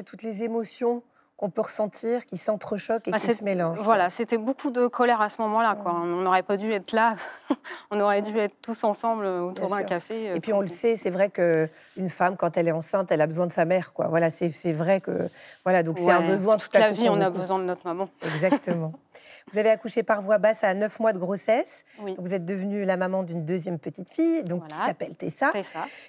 toutes 0.06 0.24
les 0.24 0.44
émotions 0.44 1.04
qu'on 1.38 1.52
peut 1.52 1.62
ressentir, 1.62 2.26
qui 2.26 2.36
s'entrechoquent 2.36 3.08
et 3.08 3.12
Bah, 3.12 3.20
qui 3.20 3.34
se 3.34 3.44
mélangent. 3.44 3.80
Voilà, 3.80 4.10
c'était 4.10 4.40
beaucoup 4.40 4.72
de 4.72 4.88
colère 4.88 5.22
à 5.22 5.30
ce 5.30 5.40
moment-là. 5.44 5.76
quoi. 5.76 5.94
On 5.94 6.22
n'aurait 6.22 6.42
pas 6.42 6.58
dû 6.58 6.72
être 6.74 6.92
là. 6.94 7.16
on 7.92 8.00
aurait 8.00 8.24
dû 8.24 8.36
être 8.40 8.56
tous 8.62 8.84
ensemble 8.84 9.26
autour 9.28 9.68
d'un 9.70 9.84
café. 9.84 10.32
euh, 10.32 10.36
Et 10.36 10.40
puis 10.40 10.52
on 10.52 10.62
le 10.62 10.68
sait, 10.68 10.96
c'est 10.96 11.12
vrai 11.12 11.30
que 11.30 11.70
une 11.96 12.10
femme, 12.10 12.38
quand 12.38 12.58
elle 12.58 12.68
est 12.68 12.72
enceinte, 12.72 13.12
elle 13.12 13.22
a 13.22 13.28
besoin 13.28 13.46
de 13.46 13.52
sa 13.52 13.66
mère. 13.66 13.94
Quoi. 13.94 14.08
Voilà, 14.08 14.32
c'est 14.32 14.50
c'est 14.50 14.74
vrai 14.74 15.00
que 15.00 15.30
voilà, 15.64 15.84
donc 15.84 16.00
c'est 16.00 16.10
un 16.12 16.22
besoin 16.26 16.58
tout 16.58 16.66
toute 16.66 16.76
à 16.76 16.80
la 16.80 16.90
coup 16.90 16.96
vie, 17.02 17.10
on 17.10 17.22
a 17.22 17.30
besoin 17.30 17.60
de 17.60 17.66
notre 17.66 17.86
maman. 17.86 18.10
Exactement. 18.24 18.94
Vous 19.52 19.60
avez 19.60 19.70
accouché 19.70 20.04
par 20.04 20.22
voie 20.22 20.38
basse 20.40 20.64
à 20.64 20.74
9 20.74 21.00
mois 21.00 21.14
de 21.14 21.20
grossesse. 21.20 21.86
Oui, 22.00 22.14
Donc 22.16 22.26
vous 22.26 22.34
êtes 22.34 22.46
devenue 22.46 22.84
la 22.84 22.98
maman 22.98 23.24
d'une 23.24 23.46
deuxième 23.46 23.80
petite 23.80 24.10
fille, 24.10 24.44
donc 24.44 24.68
qui 24.68 24.76
s'appelle 24.76 25.16
Tessa, 25.16 25.52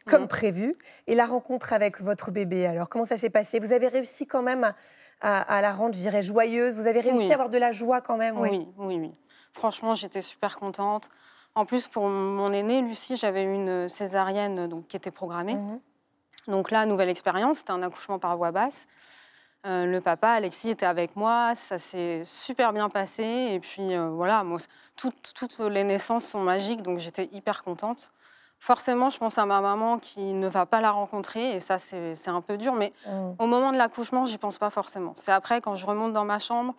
comme 0.07 0.25
Mm. 0.25 0.29
prévu. 0.29 0.75
Et 1.07 1.15
la 1.15 1.25
rencontre 1.27 1.73
avec 1.73 2.01
votre 2.01 2.31
bébé, 2.33 2.67
alors 2.67 2.89
comment 2.89 3.05
ça 3.05 3.17
s'est 3.17 3.31
passé? 3.31 3.61
Vous 3.61 3.73
avez 3.73 3.87
réussi 3.89 4.27
quand 4.27 4.43
même 4.43 4.65
à, 4.65 4.75
à- 5.21 5.57
à 5.57 5.61
la 5.63 5.73
rendre, 5.73 5.95
je 5.95 6.01
dirais, 6.01 6.23
joyeuse? 6.23 6.75
Vous 6.81 6.87
avez 6.89 7.01
réussi 7.01 7.27
Oui. 7.27 7.31
à 7.31 7.35
avoir 7.35 7.49
de 7.49 7.59
la 7.59 7.73
joie 7.73 8.01
quand 8.01 8.17
même, 8.17 8.39
oui. 8.41 8.49
Oui, 8.51 8.69
oui, 8.77 8.99
oui. 9.01 9.15
Franchement, 9.53 9.95
j'étais 9.95 10.23
super 10.23 10.59
contente. 10.59 11.09
En 11.55 11.65
plus, 11.65 11.87
pour 11.89 12.09
mon 12.09 12.53
aînée, 12.53 12.83
Lucie, 12.83 13.17
j'avais 13.17 13.43
une 13.45 13.89
césarienne 13.89 14.67
donc, 14.69 14.87
qui 14.89 14.97
était 14.97 15.11
programmée. 15.11 15.55
Mhm. 15.55 15.81
Donc 16.49 16.71
là, 16.71 16.87
nouvelle 16.87 17.09
expérience, 17.09 17.59
c'était 17.59 17.73
un 17.73 17.83
accouchement 17.83 18.19
par 18.19 18.37
voie 18.37 18.53
basse. 18.53 18.87
Euh, 19.69 19.85
le 19.87 20.01
papa, 20.01 20.31
Alexis, 20.31 20.71
était 20.71 20.87
avec 20.87 21.15
moi, 21.15 21.53
ça 21.55 21.79
s'est 21.79 22.23
super 22.25 22.73
bien 22.73 22.89
passé. 22.89 23.23
Et 23.53 23.61
puis 23.61 23.95
euh, 23.95 24.09
voilà, 24.09 24.43
moi, 24.43 24.59
toutes, 24.97 25.33
toutes 25.35 25.59
les 25.59 25.85
naissances 25.85 26.25
sont 26.25 26.41
magiques, 26.41 26.83
donc 26.83 26.99
j'étais 26.99 27.29
hyper 27.33 27.63
contente. 27.63 28.11
Forcément, 28.61 29.11
je 29.11 29.19
pense 29.19 29.37
à 29.39 29.47
ma 29.47 29.61
maman 29.61 29.99
qui 29.99 30.21
ne 30.33 30.49
va 30.49 30.65
pas 30.67 30.81
la 30.81 30.91
rencontrer, 30.91 31.55
et 31.55 31.61
ça, 31.61 31.79
c'est 31.79 32.29
un 32.29 32.41
peu 32.41 32.57
dur. 32.57 32.73
Mais 32.75 32.93
Mhm. 33.07 33.37
au 33.39 33.47
moment 33.47 33.71
de 33.73 33.77
l'accouchement, 33.77 34.27
j'y 34.27 34.39
pense 34.39 34.59
pas 34.59 34.71
forcément. 34.71 35.13
C'est 35.17 35.31
après, 35.33 35.61
quand 35.61 35.75
je 35.77 35.87
remonte 35.87 36.13
dans 36.13 36.25
ma 36.25 36.39
chambre, 36.39 36.75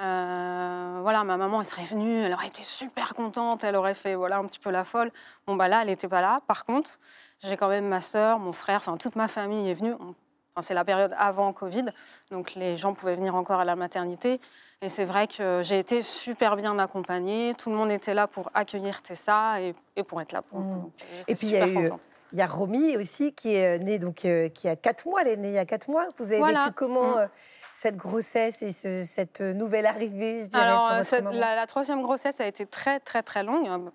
euh, 0.00 0.98
voilà, 1.02 1.24
ma 1.24 1.36
maman, 1.36 1.60
elle 1.60 1.66
serait 1.66 1.84
venue, 1.86 2.20
elle 2.22 2.32
aurait 2.32 2.46
été 2.48 2.62
super 2.62 3.14
contente, 3.14 3.64
elle 3.64 3.74
aurait 3.74 3.94
fait 3.94 4.14
voilà 4.14 4.36
un 4.36 4.44
petit 4.44 4.60
peu 4.60 4.70
la 4.70 4.84
folle. 4.84 5.10
Bon 5.46 5.56
bah 5.56 5.66
là, 5.66 5.80
elle 5.82 5.88
n'était 5.88 6.06
pas 6.08 6.20
là. 6.20 6.40
Par 6.46 6.64
contre, 6.64 6.98
j'ai 7.42 7.56
quand 7.56 7.68
même 7.68 7.88
ma 7.88 8.00
sœur, 8.00 8.38
mon 8.38 8.52
frère, 8.52 8.76
enfin 8.76 8.96
toute 8.96 9.16
ma 9.16 9.26
famille 9.28 9.68
est 9.68 9.74
venue. 9.74 9.94
On- 9.98 10.14
Enfin, 10.58 10.66
c'est 10.66 10.74
la 10.74 10.84
période 10.84 11.14
avant 11.16 11.52
Covid, 11.52 11.84
donc 12.32 12.56
les 12.56 12.76
gens 12.76 12.92
pouvaient 12.92 13.14
venir 13.14 13.36
encore 13.36 13.60
à 13.60 13.64
la 13.64 13.76
maternité. 13.76 14.40
Et 14.82 14.88
c'est 14.88 15.04
vrai 15.04 15.28
que 15.28 15.60
j'ai 15.62 15.78
été 15.78 16.02
super 16.02 16.56
bien 16.56 16.76
accompagnée. 16.80 17.54
Tout 17.56 17.70
le 17.70 17.76
monde 17.76 17.92
était 17.92 18.12
là 18.12 18.26
pour 18.26 18.50
accueillir 18.54 19.00
Tessa 19.02 19.60
et, 19.60 19.72
et 19.94 20.02
pour 20.02 20.20
être 20.20 20.32
là 20.32 20.42
pour. 20.42 20.58
Mm. 20.58 20.70
donc, 20.70 20.92
j'étais 20.98 21.32
Et 21.32 21.34
puis, 21.36 21.46
il 21.46 21.52
y 21.52 21.56
a 21.58 21.68
eu- 21.68 21.74
contente. 21.74 22.00
Il 22.32 22.38
y 22.38 22.42
a 22.42 22.46
Romy 22.48 22.96
aussi 22.96 23.32
qui 23.32 23.54
est 23.54 23.78
née 23.78 23.98
donc 24.00 24.24
euh, 24.24 24.48
qui 24.48 24.68
a 24.68 24.74
4 24.74 25.06
mois, 25.06 25.22
elle 25.22 25.28
est 25.28 25.36
née 25.36 25.48
il 25.50 25.54
y 25.54 25.58
a 25.58 25.64
4 25.64 25.88
mois. 25.88 26.08
Vous 26.18 26.26
avez 26.26 26.38
Voilà. 26.38 26.64
vécu 26.64 26.74
comment 26.74 27.02
Mm. 27.14 27.18
euh, 27.18 27.26
cette 27.72 27.96
grossesse 27.96 28.60
et 28.62 28.72
ce- 28.72 29.04
cette 29.04 29.40
nouvelle 29.40 29.86
arrivée, 29.86 30.42
je 30.42 30.48
dirais, 30.48 30.62
Alors, 30.64 30.86
sur 30.86 30.92
euh, 30.94 30.98
votre 30.98 31.08
cette- 31.10 31.22
maman? 31.24 31.38
la, 31.38 31.54
la 31.54 31.66
troisième 31.68 32.02
grossesse 32.02 32.40
a 32.40 32.46
été 32.48 32.66
très, 32.66 32.98
très, 32.98 33.22
très 33.22 33.44
longue. 33.44 33.90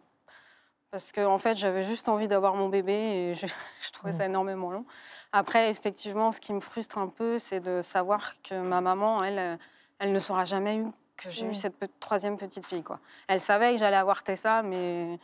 Parce 0.94 1.12
que, 1.12 1.26
en 1.26 1.40
fait, 1.40 1.56
j'avais 1.56 1.84
juste 1.84 2.08
envie 2.08 2.28
d'avoir 2.28 2.54
mon 2.54 2.70
bébé 2.70 2.94
et 2.94 3.34
je, 3.34 3.48
je 3.82 3.92
trouvais 3.92 4.14
ça 4.14 4.26
énormément 4.28 4.70
long. 4.70 4.86
Après, 5.32 5.72
effectivement, 5.72 6.32
ce 6.32 6.40
qui 6.40 6.54
me 6.54 6.60
frustre 6.60 7.00
un 7.00 7.08
peu, 7.08 7.40
c'est 7.40 7.60
de 7.60 7.82
savoir 7.82 8.40
que 8.44 8.54
ma 8.62 8.80
maman, 8.80 9.24
elle, 9.24 9.40
euh, 9.40 9.58
elle 9.98 10.12
ne 10.12 10.20
saura 10.20 10.46
jamais 10.46 10.78
eu 10.78 10.86
que 11.18 11.32
j'ai 11.32 11.48
eu 11.48 11.56
cette 11.56 11.76
pe- 11.80 11.88
troisième 12.00 12.38
petite 12.38 12.64
fille. 12.68 12.84
Quoi. 12.84 13.00
Elle 13.28 13.42
savait 13.42 13.72
que 13.74 13.80
j'allais 13.80 13.96
avoir 13.98 14.22
Tessa, 14.22 14.62
mais 14.62 15.18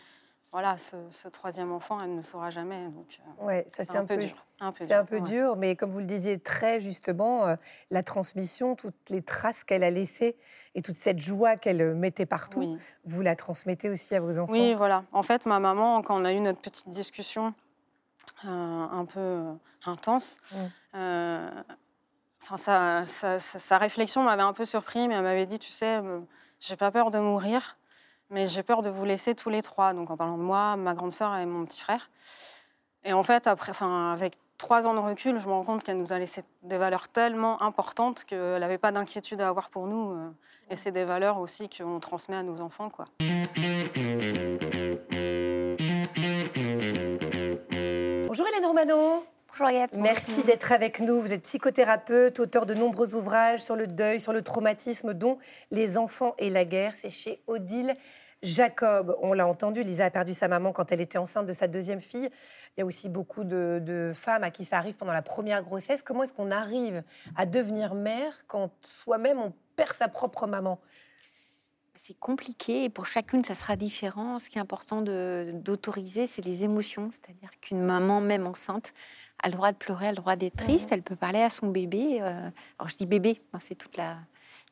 voilà, 0.51 0.77
ce, 0.77 0.95
ce 1.11 1.27
troisième 1.27 1.71
enfant, 1.71 1.99
elle 2.01 2.15
ne 2.15 2.21
saura 2.21 2.49
jamais. 2.49 2.87
Donc, 2.89 3.19
euh, 3.39 3.45
Ouais, 3.45 3.65
ça 3.67 3.83
c'est 3.85 3.97
un, 3.97 4.05
peu 4.05 4.17
dur. 4.17 4.45
un 4.59 4.71
peu 4.71 4.85
C'est 4.85 4.93
un 4.93 5.03
dur, 5.03 5.09
peu 5.09 5.15
ouais. 5.17 5.21
dur, 5.29 5.55
mais 5.57 5.75
comme 5.75 5.91
vous 5.91 5.99
le 5.99 6.05
disiez 6.05 6.39
très 6.39 6.79
justement, 6.79 7.47
euh, 7.47 7.55
la 7.91 8.01
transmission, 8.03 8.75
toutes 8.75 9.09
les 9.09 9.21
traces 9.21 9.63
qu'elle 9.63 9.83
a 9.83 9.89
laissées 9.91 10.35
et 10.75 10.81
toute 10.81 10.95
cette 10.95 11.19
joie 11.19 11.55
qu'elle 11.55 11.81
euh, 11.81 11.93
mettait 11.95 12.25
partout, 12.25 12.59
Oui. 12.61 12.77
vous 13.05 13.21
la 13.21 13.35
transmettez 13.35 13.89
aussi 13.89 14.15
à 14.15 14.19
vos 14.21 14.39
enfants. 14.39 14.51
Oui, 14.51 14.73
voilà. 14.73 15.03
En 15.11 15.23
fait, 15.23 15.45
ma 15.45 15.59
maman, 15.59 16.01
quand 16.01 16.19
on 16.19 16.25
a 16.25 16.33
eu 16.33 16.39
notre 16.39 16.61
petite 16.61 16.89
discussion 16.89 17.53
euh, 18.45 18.47
un 18.47 19.05
peu 19.05 19.43
intense, 19.85 20.37
Mm. 20.51 20.55
euh, 20.95 21.49
enfin, 22.41 22.57
sa, 22.57 23.05
sa- 23.05 23.39
sa- 23.39 23.59
sa 23.59 23.77
réflexion 23.77 24.23
m'avait 24.23 24.41
un 24.43 24.53
peu 24.53 24.65
surpris, 24.65 25.07
mais 25.07 25.15
elle 25.15 25.23
m'avait 25.23 25.45
dit, 25.45 25.59
tu 25.59 25.71
sais, 25.71 25.99
j'ai 26.59 26.75
pas 26.75 26.89
peur 26.91 27.11
de 27.11 27.19
mourir, 27.19 27.77
mais 28.29 28.45
j'ai 28.45 28.63
peur 28.63 28.81
de 28.81 28.89
vous 28.89 29.05
laisser 29.05 29.36
tous 29.36 29.50
les 29.50 29.62
trois. 29.62 29.93
Donc 29.93 30.09
en 30.09 30.17
parlant 30.17 30.38
de 30.38 30.43
moi, 30.43 30.75
ma 30.75 30.93
grande 30.93 31.12
sœur 31.12 31.36
et 31.36 31.45
mon 31.45 31.65
petit 31.65 31.79
frère. 31.79 32.09
Et 33.03 33.13
en 33.13 33.24
fait, 33.24 33.48
après, 33.48 33.71
enfin, 33.71 34.12
avec 34.12 34.38
trois 34.57 34.86
ans 34.86 34.93
de 34.93 35.00
recul, 35.00 35.39
je 35.39 35.48
me 35.48 35.51
rends 35.53 35.63
compte 35.63 35.83
qu'elle 35.83 35.98
nous 35.98 36.12
a 36.12 36.19
laissé 36.19 36.43
des 36.63 36.77
valeurs 36.77 37.07
tellement 37.09 37.62
importantes 37.62 38.25
qu'elle 38.25 38.59
n'avait 38.59 38.77
pas 38.77 38.91
d'inquiétude 38.91 39.41
à 39.41 39.48
avoir 39.48 39.69
pour 39.69 39.88
nous. 39.88 40.12
euh, 40.12 40.29
et 40.69 40.75
c'est 40.75 40.91
des 40.91 41.05
valeurs 41.05 41.39
aussi 41.39 41.69
qu'on 41.69 42.00
transmet 42.00 42.36
à 42.36 42.43
nos 42.43 42.62
enfants, 42.62 42.89
quoi. 42.89 43.05
Bonjour 48.27 48.45
Hélène 48.48 48.65
Romano. 48.65 49.25
Bonjour 49.48 49.65
Agathe. 49.65 49.95
Merci 49.98 50.43
d'être 50.43 50.71
avec 50.71 51.00
nous. 51.00 51.19
Vous 51.19 51.33
êtes 51.33 51.41
psychothérapeute, 51.41 52.39
auteur 52.39 52.67
de 52.67 52.75
nombreux 52.75 53.15
ouvrages 53.15 53.62
sur 53.62 53.75
le 53.75 53.88
deuil, 53.88 54.19
sur 54.21 54.31
le 54.31 54.43
traumatisme, 54.43 55.13
dont 55.15 55.39
Les 55.71 55.98
enfants 55.98 56.36
et 56.38 56.51
la 56.51 56.65
guerre. 56.65 56.93
C'est 56.95 57.09
chez 57.09 57.41
Odile 57.48 57.95
Jacob. 58.41 59.15
On 59.22 59.34
l'a 59.34 59.48
entendu, 59.48 59.84
Lisa 59.84 60.05
a 60.05 60.10
perdu 60.10 60.34
sa 60.34 60.48
maman 60.48 60.72
quand 60.72 60.91
elle 60.91 61.01
était 61.01 61.17
enceinte 61.17 61.46
de 61.46 61.53
sa 61.53 61.67
deuxième 61.67 62.01
fille. 62.01 62.29
Il 62.77 62.79
y 62.79 62.81
a 62.81 62.86
aussi 62.86 63.10
beaucoup 63.10 63.43
de, 63.43 63.81
de 63.84 64.12
femmes 64.13 64.43
à 64.43 64.51
qui 64.51 64.65
ça 64.65 64.77
arrive 64.77 64.96
pendant 64.96 65.13
la 65.13 65.22
première 65.22 65.63
grossesse. 65.63 66.01
Comment 66.01 66.24
est-ce 66.24 66.34
qu'on 66.34 66.51
arrive 66.51 67.03
à 67.36 67.46
devenir 67.46 67.96
mère 67.96 68.34
quand 68.48 68.72
soi-même 68.81 69.39
on 69.39 69.53
perd 69.75 69.93
sa 69.93 70.08
propre 70.08 70.48
maman? 70.48 70.79
C'est 71.96 72.17
compliqué 72.17 72.86
et 72.86 72.89
pour 72.89 73.05
chacune, 73.05 73.43
ça 73.43 73.55
sera 73.55 73.75
différent. 73.75 74.39
Ce 74.39 74.50
qui 74.50 74.58
est 74.58 74.62
important 74.62 75.01
d'autoriser, 75.01 76.27
c'est 76.27 76.43
les 76.43 76.63
émotions. 76.63 77.10
C'est-à-dire 77.12 77.50
qu'une 77.60 77.81
maman, 77.81 78.22
même 78.22 78.48
enceinte, 78.48 78.93
a 79.43 79.50
le 79.50 79.53
droit 79.53 79.74
de 79.74 79.77
pleurer, 79.77 80.08
a 80.08 80.12
le 80.12 80.15
droit 80.15 80.38
d'être 80.38 80.55
triste. 80.55 80.89
Elle 80.93 81.03
peut 81.03 81.17
parler 81.17 81.41
à 81.41 81.50
son 81.50 81.67
bébé. 81.67 82.19
euh, 82.22 82.50
alors 82.79 82.88
je 82.88 82.96
dis 82.96 83.05
bébé, 83.05 83.41
hein, 83.51 83.60
c'est 83.60 83.75
toute 83.75 83.98
la 83.98 84.17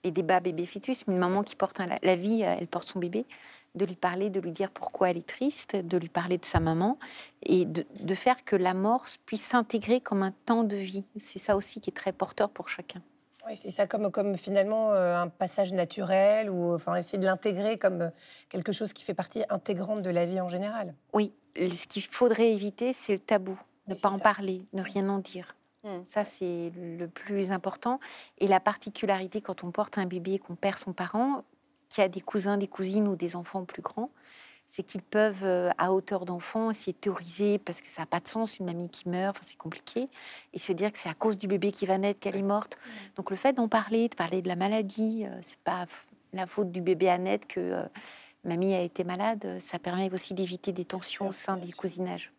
les 0.03 0.11
débats 0.11 0.39
bébé-fœtus. 0.39 1.05
Mais 1.07 1.13
une 1.13 1.19
maman 1.19 1.43
qui 1.43 1.55
porte 1.55 1.81
la 2.01 2.15
vie, 2.15 2.43
euh, 2.43 2.55
elle 2.59 2.67
porte 2.67 2.87
son 2.87 2.99
bébé. 2.99 3.25
De 3.75 3.85
lui 3.85 3.95
parler, 3.95 4.29
de 4.29 4.39
lui 4.39 4.51
dire 4.51 4.71
pourquoi 4.71 5.11
elle 5.11 5.17
est 5.17 5.27
triste, 5.27 5.75
de 5.75 5.97
lui 5.97 6.09
parler 6.09 6.37
de 6.37 6.45
sa 6.45 6.59
maman 6.59 6.97
et 7.43 7.65
de, 7.65 7.85
de 7.99 8.15
faire 8.15 8.43
que 8.43 8.55
la 8.55 8.73
mort 8.73 9.05
puisse 9.25 9.43
s'intégrer 9.43 10.01
comme 10.01 10.23
un 10.23 10.31
temps 10.45 10.63
de 10.63 10.75
vie. 10.75 11.03
C'est 11.17 11.37
ça 11.39 11.55
aussi 11.55 11.79
qui 11.79 11.89
est 11.91 11.93
très 11.93 12.11
porteur 12.11 12.49
pour 12.49 12.69
chacun. 12.69 13.01
Oui, 13.45 13.55
c'est 13.55 13.71
ça 13.71 13.85
comme, 13.87 14.11
comme 14.11 14.35
finalement 14.35 14.91
euh, 14.93 15.15
un 15.21 15.27
passage 15.29 15.71
naturel 15.73 16.49
ou 16.49 16.73
enfin 16.73 16.95
essayer 16.95 17.17
de 17.17 17.25
l'intégrer 17.25 17.77
comme 17.77 18.01
euh, 18.01 18.09
quelque 18.49 18.71
chose 18.73 18.91
qui 18.93 19.03
fait 19.03 19.13
partie 19.13 19.43
intégrante 19.49 20.01
de 20.01 20.09
la 20.09 20.25
vie 20.25 20.41
en 20.41 20.49
général. 20.49 20.93
Oui, 21.13 21.31
ce 21.55 21.87
qu'il 21.87 22.03
faudrait 22.03 22.51
éviter, 22.51 22.91
c'est 22.93 23.13
le 23.13 23.19
tabou. 23.19 23.57
Ne 23.87 23.93
Oui, 23.93 23.99
pas 24.01 24.09
en 24.09 24.17
ça. 24.17 24.23
parler, 24.23 24.65
ne 24.73 24.81
rien 24.81 25.07
en 25.07 25.19
dire. 25.19 25.55
Mm. 25.83 25.99
Ça, 26.03 26.25
c'est 26.25 26.71
le 26.75 27.07
plus 27.07 27.51
important. 27.51 27.99
Et 28.39 28.47
la 28.47 28.59
particularité 28.59 29.39
quand 29.39 29.63
on 29.63 29.71
porte 29.71 29.97
un 29.97 30.05
bébé 30.07 30.33
et 30.33 30.39
qu'on 30.39 30.55
perd 30.55 30.77
son 30.77 30.91
parent, 30.91 31.43
qui 31.89 32.01
a 32.01 32.07
des 32.09 32.21
cousins, 32.21 32.57
des 32.57 32.67
cousines 32.67 33.07
ou 33.07 33.15
des 33.15 33.35
enfants 33.35 33.65
plus 33.65 33.81
grands, 33.81 34.09
c'est 34.65 34.83
qu'ils 34.83 35.01
peuvent, 35.01 35.45
euh, 35.45 35.69
à 35.77 35.93
hauteur 35.93 36.25
d'enfant, 36.25 36.71
essayer 36.71 36.91
de 36.93 36.97
théoriser 36.97 37.57
parce 37.57 37.81
que 37.81 37.87
ça 37.87 38.01
n'a 38.01 38.05
pas 38.05 38.19
de 38.19 38.27
sens, 38.27 38.59
une 38.59 38.65
mamie 38.65 38.89
qui 38.89 39.07
meurt, 39.07 39.41
c'est 39.41 39.57
compliqué, 39.57 40.09
et 40.53 40.59
se 40.59 40.73
dire 40.73 40.91
que 40.91 40.97
c'est 40.97 41.09
à 41.09 41.13
cause 41.13 41.37
du 41.37 41.47
bébé 41.47 41.71
qui 41.71 41.85
va 41.85 41.97
naître 41.97 42.19
qu'elle 42.19 42.35
est 42.35 42.41
morte. 42.41 42.77
Donc 43.15 43.29
le 43.29 43.37
fait 43.37 43.53
d'en 43.53 43.69
parler, 43.69 44.09
de 44.09 44.15
parler 44.15 44.41
de 44.41 44.47
la 44.49 44.57
maladie, 44.57 45.25
euh, 45.25 45.39
c'est 45.41 45.59
pas 45.59 45.85
la 46.33 46.45
faute 46.45 46.71
du 46.71 46.81
bébé 46.81 47.09
à 47.09 47.17
naître 47.17 47.47
que 47.47 47.59
euh, 47.59 47.83
mamie 48.43 48.73
a 48.73 48.81
été 48.81 49.03
malade, 49.03 49.43
euh, 49.45 49.59
ça 49.59 49.79
permet 49.79 50.11
aussi 50.13 50.33
d'éviter 50.33 50.71
des 50.71 50.85
tensions 50.85 51.27
au 51.27 51.33
sein 51.33 51.57
des 51.57 51.71
cousinages. 51.71 52.31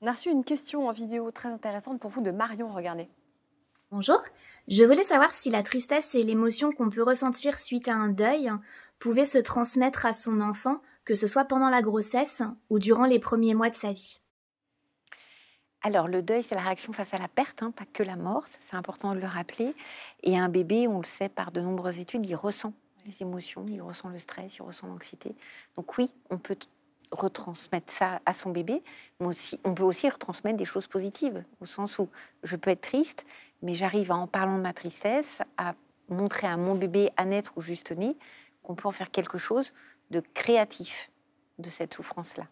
On 0.00 0.06
a 0.06 0.12
reçu 0.12 0.30
une 0.30 0.44
question 0.44 0.88
en 0.88 0.92
vidéo 0.92 1.30
très 1.30 1.48
intéressante 1.48 2.00
pour 2.00 2.10
vous 2.10 2.20
de 2.20 2.30
Marion, 2.30 2.72
regardez. 2.72 3.08
Bonjour, 3.96 4.20
je 4.66 4.82
voulais 4.82 5.04
savoir 5.04 5.32
si 5.32 5.50
la 5.50 5.62
tristesse 5.62 6.16
et 6.16 6.24
l'émotion 6.24 6.72
qu'on 6.72 6.90
peut 6.90 7.04
ressentir 7.04 7.60
suite 7.60 7.86
à 7.86 7.94
un 7.94 8.08
deuil 8.08 8.50
pouvaient 8.98 9.24
se 9.24 9.38
transmettre 9.38 10.04
à 10.04 10.12
son 10.12 10.40
enfant, 10.40 10.82
que 11.04 11.14
ce 11.14 11.28
soit 11.28 11.44
pendant 11.44 11.70
la 11.70 11.80
grossesse 11.80 12.42
ou 12.70 12.80
durant 12.80 13.04
les 13.04 13.20
premiers 13.20 13.54
mois 13.54 13.70
de 13.70 13.76
sa 13.76 13.92
vie. 13.92 14.20
Alors, 15.80 16.08
le 16.08 16.22
deuil, 16.22 16.42
c'est 16.42 16.56
la 16.56 16.62
réaction 16.62 16.92
face 16.92 17.14
à 17.14 17.18
la 17.18 17.28
perte, 17.28 17.62
hein, 17.62 17.70
pas 17.70 17.84
que 17.84 18.02
la 18.02 18.16
mort, 18.16 18.42
c'est 18.46 18.74
important 18.74 19.14
de 19.14 19.20
le 19.20 19.28
rappeler. 19.28 19.76
Et 20.24 20.36
un 20.36 20.48
bébé, 20.48 20.88
on 20.88 20.98
le 20.98 21.04
sait 21.04 21.28
par 21.28 21.52
de 21.52 21.60
nombreuses 21.60 22.00
études, 22.00 22.26
il 22.26 22.34
ressent 22.34 22.72
les 23.06 23.22
émotions, 23.22 23.64
il 23.68 23.80
ressent 23.80 24.08
le 24.08 24.18
stress, 24.18 24.56
il 24.56 24.62
ressent 24.62 24.88
l'anxiété. 24.88 25.36
Donc 25.76 25.98
oui, 25.98 26.12
on 26.30 26.38
peut 26.38 26.56
retransmettre 27.14 27.92
ça 27.92 28.20
à 28.26 28.34
son 28.34 28.50
bébé, 28.50 28.82
mais 29.20 29.26
aussi, 29.26 29.58
on 29.64 29.74
peut 29.74 29.82
aussi 29.82 30.08
retransmettre 30.08 30.56
des 30.56 30.64
choses 30.64 30.86
positives, 30.86 31.44
au 31.60 31.66
sens 31.66 31.98
où 31.98 32.08
je 32.42 32.56
peux 32.56 32.70
être 32.70 32.82
triste, 32.82 33.24
mais 33.64 33.74
j'arrive 33.74 34.12
en 34.12 34.26
parlant 34.26 34.58
de 34.58 34.62
ma 34.62 34.72
tristesse, 34.72 35.42
à 35.56 35.74
montrer 36.08 36.46
à 36.46 36.56
mon 36.56 36.76
bébé 36.76 37.10
à 37.16 37.24
naître 37.24 37.52
ou 37.56 37.62
juste 37.62 37.90
né 37.92 38.16
qu'on 38.62 38.74
peut 38.74 38.86
en 38.86 38.92
faire 38.92 39.10
quelque 39.10 39.38
chose 39.38 39.72
de 40.10 40.22
créatif 40.34 41.10
de 41.58 41.70
cette 41.70 41.94
souffrance-là. 41.94 42.44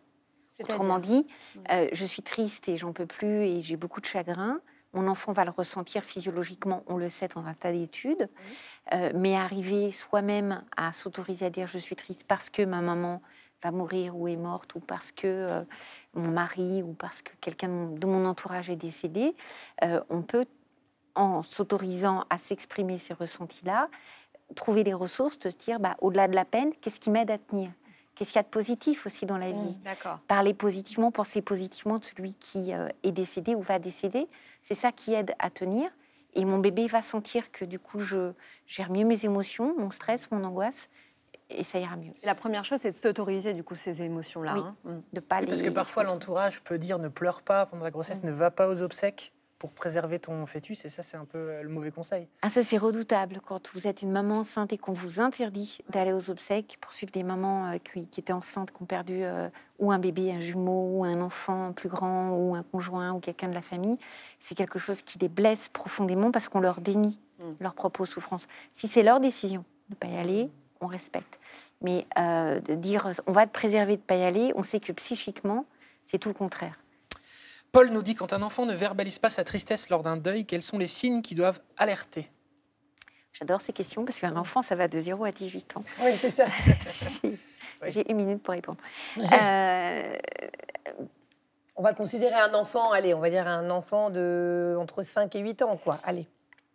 Autrement 0.60 0.98
dit, 0.98 1.26
euh, 1.70 1.88
je 1.92 2.04
suis 2.04 2.22
triste 2.22 2.68
et 2.68 2.76
j'en 2.76 2.92
peux 2.92 3.06
plus 3.06 3.44
et 3.44 3.62
j'ai 3.62 3.76
beaucoup 3.76 4.00
de 4.00 4.06
chagrin. 4.06 4.60
Mon 4.92 5.08
enfant 5.08 5.32
va 5.32 5.44
le 5.44 5.50
ressentir 5.50 6.04
physiologiquement, 6.04 6.82
on 6.86 6.98
le 6.98 7.08
sait 7.08 7.28
dans 7.28 7.44
un 7.46 7.54
tas 7.54 7.72
d'études. 7.72 8.28
Euh, 8.92 9.10
mais 9.14 9.34
arriver 9.34 9.90
soi-même 9.92 10.62
à 10.76 10.92
s'autoriser 10.92 11.46
à 11.46 11.50
dire 11.50 11.66
je 11.66 11.78
suis 11.78 11.96
triste 11.96 12.24
parce 12.28 12.50
que 12.50 12.62
ma 12.62 12.80
maman 12.80 13.22
va 13.62 13.70
mourir 13.70 14.16
ou 14.16 14.28
est 14.28 14.36
morte 14.36 14.74
ou 14.74 14.80
parce 14.80 15.12
que 15.12 15.26
euh, 15.26 15.62
mon 16.14 16.30
mari 16.30 16.82
ou 16.82 16.92
parce 16.92 17.22
que 17.22 17.32
quelqu'un 17.40 17.68
de 17.68 18.06
mon 18.06 18.26
entourage 18.26 18.68
est 18.68 18.76
décédé, 18.76 19.34
on 20.10 20.22
peut, 20.22 20.46
en 21.14 21.42
s'autorisant 21.42 22.24
à 22.30 22.38
s'exprimer 22.38 22.98
ces 22.98 23.14
ressentis-là, 23.14 23.88
trouver 24.56 24.84
les 24.84 24.94
ressources 24.94 25.38
de 25.38 25.50
se 25.50 25.56
dire, 25.56 25.80
bah, 25.80 25.96
au-delà 26.00 26.28
de 26.28 26.34
la 26.34 26.44
peine, 26.44 26.70
qu'est-ce 26.80 27.00
qui 27.00 27.10
m'aide 27.10 27.30
à 27.30 27.38
tenir? 27.38 27.70
Qu'est-ce 28.14 28.30
qu'il 28.30 28.36
y 28.36 28.40
a 28.40 28.42
de 28.42 28.48
positif 28.48 29.06
aussi 29.06 29.24
dans 29.24 29.38
la 29.38 29.50
Mmh, 29.52 29.56
vie? 29.56 29.76
D'accord. 29.84 30.18
Parler 30.28 30.52
positivement, 30.52 31.10
penser 31.10 31.40
positivement 31.40 31.98
de 31.98 32.04
celui 32.04 32.34
qui 32.34 32.74
euh, 32.74 32.88
est 33.02 33.12
décédé 33.12 33.54
ou 33.54 33.62
va 33.62 33.78
décéder, 33.78 34.28
c'est 34.60 34.74
ça 34.74 34.92
qui 34.92 35.14
aide 35.14 35.34
à 35.38 35.48
tenir. 35.48 35.90
Et 36.34 36.44
mon 36.44 36.58
bébé 36.58 36.86
va 36.86 37.00
sentir 37.02 37.50
que 37.52 37.64
du 37.64 37.78
coup, 37.78 37.98
je 38.00 38.32
gère 38.66 38.90
mieux 38.90 39.04
mes 39.04 39.24
émotions, 39.24 39.74
mon 39.78 39.90
stress, 39.90 40.30
mon 40.30 40.44
angoisse, 40.44 40.88
et 41.50 41.62
ça 41.62 41.78
ira 41.78 41.96
mieux. 41.96 42.12
La 42.22 42.34
première 42.34 42.64
chose, 42.64 42.78
c'est 42.80 42.92
de 42.92 42.96
s'autoriser 42.96 43.52
du 43.54 43.62
coup 43.64 43.74
ces 43.74 44.02
émotions-là. 44.02 44.54
Oui. 44.54 44.60
hein. 44.62 44.76
Mmh. 44.84 44.98
De 45.14 45.20
pas 45.20 45.36
Oui, 45.36 45.42
les... 45.42 45.46
Parce 45.48 45.62
que 45.62 45.68
parfois 45.70 46.04
l'entourage 46.04 46.62
peut 46.62 46.78
dire 46.78 46.98
ne 46.98 47.08
pleure 47.08 47.40
pas 47.42 47.64
pendant 47.66 47.84
la 47.84 47.90
grossesse, 47.90 48.22
ne 48.22 48.30
va 48.32 48.50
pas 48.50 48.68
aux 48.68 48.82
obsèques 48.82 49.32
pour 49.62 49.72
préserver 49.72 50.18
ton 50.18 50.44
fœtus, 50.44 50.84
et 50.84 50.88
ça 50.90 51.02
c'est 51.02 51.16
un 51.16 51.24
peu 51.24 51.38
euh, 51.38 51.62
le 51.62 51.68
mauvais 51.68 51.90
conseil. 51.90 52.26
Ah, 52.42 52.50
ça, 52.50 52.62
c'est 52.62 52.76
redoutable 52.76 53.40
quand 53.46 53.72
vous 53.72 53.86
êtes 53.86 54.02
une 54.02 54.10
maman 54.10 54.40
enceinte 54.40 54.72
et 54.72 54.78
qu'on 54.78 54.92
vous 54.92 55.20
interdit 55.20 55.78
d'aller 55.88 56.12
aux 56.12 56.30
obsèques 56.30 56.78
pour 56.80 56.92
suivre 56.92 57.12
des 57.12 57.22
mamans 57.22 57.70
euh, 57.70 57.78
qui, 57.78 58.08
qui 58.08 58.20
étaient 58.20 58.32
enceintes, 58.32 58.72
qui 58.72 58.82
ont 58.82 58.86
perdu 58.86 59.22
euh, 59.22 59.48
ou 59.78 59.92
un 59.92 59.98
bébé, 59.98 60.32
un 60.32 60.40
jumeau, 60.40 60.98
ou 60.98 61.04
un 61.04 61.20
enfant 61.20 61.72
plus 61.72 61.88
grand, 61.88 62.30
ou 62.30 62.54
un 62.54 62.64
conjoint, 62.64 63.12
ou 63.12 63.20
quelqu'un 63.20 63.48
de 63.48 63.54
la 63.54 63.62
famille. 63.62 63.96
C'est 64.38 64.54
quelque 64.56 64.78
chose 64.78 65.00
qui 65.00 65.18
les 65.20 65.28
blesse 65.28 65.68
profondément 65.68 66.30
parce 66.32 66.48
qu'on 66.48 66.60
leur 66.60 66.80
dénie 66.80 67.18
Mm. 67.42 67.54
leurs 67.60 67.74
propres 67.74 68.04
souffrances. 68.04 68.46
Si 68.72 68.88
c'est 68.88 69.02
leur 69.02 69.20
décision 69.20 69.64
de 69.88 69.94
ne 69.94 69.96
pas 69.96 70.06
y 70.08 70.16
aller, 70.16 70.50
on 70.80 70.86
respecte. 70.86 71.38
Mais 71.80 72.06
euh, 72.18 72.60
de 72.60 72.74
dire 72.74 73.10
on 73.26 73.32
va 73.32 73.46
te 73.46 73.52
préserver 73.52 73.96
de 73.96 74.02
ne 74.02 74.06
pas 74.06 74.16
y 74.16 74.24
aller, 74.24 74.52
on 74.56 74.62
sait 74.62 74.80
que 74.80 74.92
psychiquement, 74.92 75.64
c'est 76.04 76.18
tout 76.18 76.28
le 76.28 76.34
contraire. 76.34 76.78
Paul 77.72 77.88
nous 77.88 78.02
dit 78.02 78.14
quand 78.14 78.34
un 78.34 78.42
enfant 78.42 78.66
ne 78.66 78.74
verbalise 78.74 79.18
pas 79.18 79.30
sa 79.30 79.44
tristesse 79.44 79.88
lors 79.88 80.02
d'un 80.02 80.18
deuil, 80.18 80.44
quels 80.44 80.62
sont 80.62 80.76
les 80.76 80.86
signes 80.86 81.22
qui 81.22 81.34
doivent 81.34 81.60
alerter 81.78 82.30
J'adore 83.32 83.62
ces 83.62 83.72
questions 83.72 84.04
parce 84.04 84.20
qu'un 84.20 84.36
enfant, 84.36 84.60
ça 84.60 84.76
va 84.76 84.88
de 84.88 85.00
0 85.00 85.24
à 85.24 85.32
18 85.32 85.78
ans. 85.78 85.84
Oui, 86.02 86.12
c'est 86.14 86.30
ça. 86.30 86.44
Si. 86.80 87.20
Oui. 87.24 87.90
J'ai 87.90 88.08
une 88.10 88.18
minute 88.18 88.42
pour 88.42 88.52
répondre. 88.52 88.78
Euh, 89.18 90.16
On 91.74 91.82
va 91.82 91.94
considérer 91.94 92.34
un 92.34 92.54
enfant, 92.54 92.92
allez, 92.92 93.14
on 93.14 93.18
va 93.20 93.30
dire 93.30 93.48
un 93.48 93.70
enfant 93.70 94.10
de 94.10 94.76
entre 94.78 95.02
5 95.02 95.34
et 95.34 95.40
8 95.40 95.62
ans, 95.62 95.76
quoi. 95.78 95.98
Allez. 96.04 96.28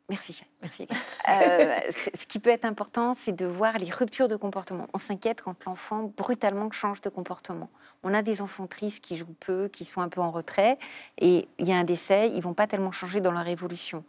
Merci, 0.10 0.42
merci. 0.62 0.88
Euh, 1.30 1.76
ce 1.92 2.26
qui 2.26 2.40
peut 2.40 2.50
être 2.50 2.66
important, 2.66 3.14
c'est 3.14 3.34
de 3.34 3.46
voir 3.46 3.78
les 3.78 3.92
ruptures 3.92 4.28
de 4.28 4.36
comportement. 4.36 4.88
On 4.94 4.98
s'inquiète 4.98 5.42
quand 5.42 5.66
l'enfant 5.66 6.12
brutalement 6.16 6.72
change 6.72 7.02
de 7.02 7.10
comportement. 7.10 7.70
On 8.04 8.14
a 8.14 8.22
des 8.22 8.42
enfants 8.42 8.68
tristes 8.68 9.04
qui 9.04 9.18
jouent 9.18 9.36
peu, 9.40 9.68
qui 9.68 9.84
sont 9.84 10.02
un 10.02 10.10
peu 10.10 10.22
en 10.22 10.32
retrait, 10.32 10.78
et 11.18 11.48
il 11.58 11.68
y 11.68 11.74
a 11.74 11.78
un 11.78 11.84
décès, 11.84 12.30
ils 12.30 12.42
vont 12.42 12.54
pas 12.54 12.68
tellement 12.68 12.92
changer 12.92 13.22
dans 13.22 13.32
leur 13.32 13.48
évolution. 13.48 14.04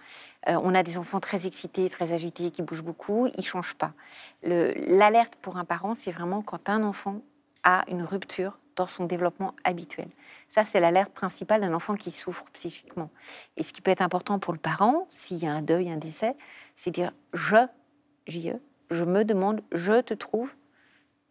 Euh, 0.49 0.61
on 0.63 0.75
a 0.75 0.83
des 0.83 0.99
enfants 0.99 1.21
très 1.21 1.47
excités, 1.47 1.89
très 1.91 2.13
agités, 2.13 2.51
qui 2.51 2.63
bougent 2.63 2.85
beaucoup, 2.85 3.29
ils 3.37 3.45
changent 3.45 3.75
pas. 3.75 3.93
Le- 4.43 4.73
L'alerte 4.97 5.35
pour 5.43 5.57
un 5.57 5.65
parent, 5.65 5.95
c'est 5.95 6.13
vraiment 6.13 6.43
quand 6.43 6.69
un 6.69 6.85
enfant 6.85 7.23
a 7.65 7.85
une 7.89 8.03
rupture 8.03 8.61
dans 8.79 8.87
son 8.87 9.05
développement 9.05 9.55
habituel. 9.65 10.07
Ça, 10.47 10.65
c'est 10.65 10.79
l'alerte 10.81 11.13
principale 11.13 11.61
d'un 11.61 11.75
enfant 11.75 11.95
qui 11.95 12.13
souffre 12.13 12.45
psychiquement. 12.53 13.11
Et 13.57 13.65
ce 13.65 13.73
qui 13.73 13.83
peut 13.83 13.91
être 13.91 14.03
important 14.03 14.39
pour 14.39 14.53
le 14.53 14.59
parent, 14.59 15.07
s'il 15.09 15.39
y 15.39 15.47
a 15.47 15.53
un 15.53 15.63
deuil, 15.63 15.91
un 15.91 15.97
décès, 15.97 16.37
c'est 16.77 16.93
dire 16.93 17.13
je, 17.33 17.57
JE, 18.29 18.57
je 18.91 19.05
me 19.05 19.25
demande, 19.25 19.63
je 19.73 20.01
te 20.01 20.15
trouve, 20.15 20.55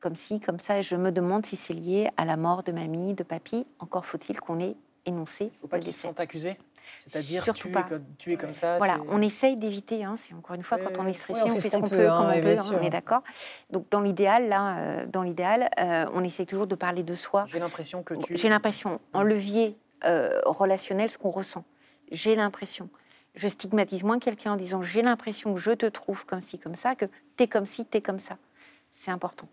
comme 0.02 0.16
si, 0.16 0.42
comme 0.42 0.60
ça, 0.60 0.80
et 0.80 0.84
je 0.84 0.98
me 0.98 1.12
demande 1.12 1.46
si 1.46 1.56
c'est 1.56 1.74
lié 1.74 2.10
à 2.18 2.26
la 2.26 2.36
mort 2.36 2.64
de 2.64 2.74
mamie, 2.74 3.14
de 3.14 3.24
papy. 3.24 3.66
Encore 3.80 4.06
faut-il 4.06 4.40
qu'on 4.42 4.60
ait 4.60 4.76
énoncé 5.06 5.46
Il 5.46 5.54
ne 5.54 5.60
faut 5.62 5.68
pas 5.68 5.80
qu'ils 5.80 5.94
se 5.94 6.02
sentent 6.02 6.20
accusés? 6.20 6.58
C'est-à-dire 6.96 7.44
Surtout 7.44 7.64
tu, 7.64 7.68
es 7.70 7.72
pas. 7.72 7.84
comme, 7.84 8.04
tu 8.18 8.34
es 8.34 8.38
comme 8.38 8.54
ça 8.54 8.78
Voilà, 8.78 8.96
es- 8.96 9.10
on 9.10 9.22
essaye 9.22 9.58
d'éviter. 9.58 10.04
Hein, 10.04 10.16
c'est 10.18 10.34
encore 10.34 10.56
une 10.56 10.64
fois, 10.64 10.78
quand 10.78 11.02
on 11.02 11.08
est 11.08 11.14
stressé, 11.14 11.42
on, 11.46 11.56
fait 11.56 11.70
ce 11.70 11.78
qu'on 11.78 11.88
peut, 11.88 12.10
hein, 12.10 12.18
comme 12.18 12.38
on 12.38 12.42
peut. 12.42 12.58
hein, 12.58 12.78
on 12.80 12.82
est 12.82 12.90
d'accord. 12.90 13.22
Donc 13.70 13.90
dans 13.90 14.02
l'idéal, 14.02 14.50
là, 14.50 14.78
euh, 14.80 15.06
dans 15.06 15.24
l'idéal, 15.24 15.70
euh, 15.80 16.06
on 16.14 16.24
essaye 16.24 16.46
toujours 16.46 16.68
de 16.68 16.76
parler 16.76 17.04
de 17.04 17.14
soi. 17.14 17.46
J'ai 17.48 17.60
l'impression 17.60 18.04
que 18.04 18.14
tu... 18.16 18.36
J'ai 18.36 18.50
l'impression, 18.50 19.00
en 19.14 19.24
levier 19.24 19.78
euh, 20.06 20.40
relationnel, 20.46 21.10
ce 21.10 21.18
qu'on 21.18 21.30
ressent. 21.30 21.64
J'ai 22.12 22.36
l'impression. 22.36 22.90
Je 23.36 23.48
stigmatise 23.48 24.04
moins 24.04 24.20
quelqu'un 24.20 24.54
en 24.54 24.56
disant 24.56 24.82
j'ai 24.82 25.02
l'impression 25.02 25.54
que 25.54 25.60
je 25.60 25.72
te 25.72 25.86
trouve 25.86 26.26
comme 26.26 26.42
ci, 26.42 26.58
comme 26.58 26.76
ça, 26.76 26.96
que 26.96 27.06
t'es 27.36 27.48
comme 27.48 27.66
ci, 27.66 27.86
t'es 27.86 28.02
comme 28.02 28.20
ça. 28.20 28.38
C'est 28.90 29.12
important. 29.12 29.48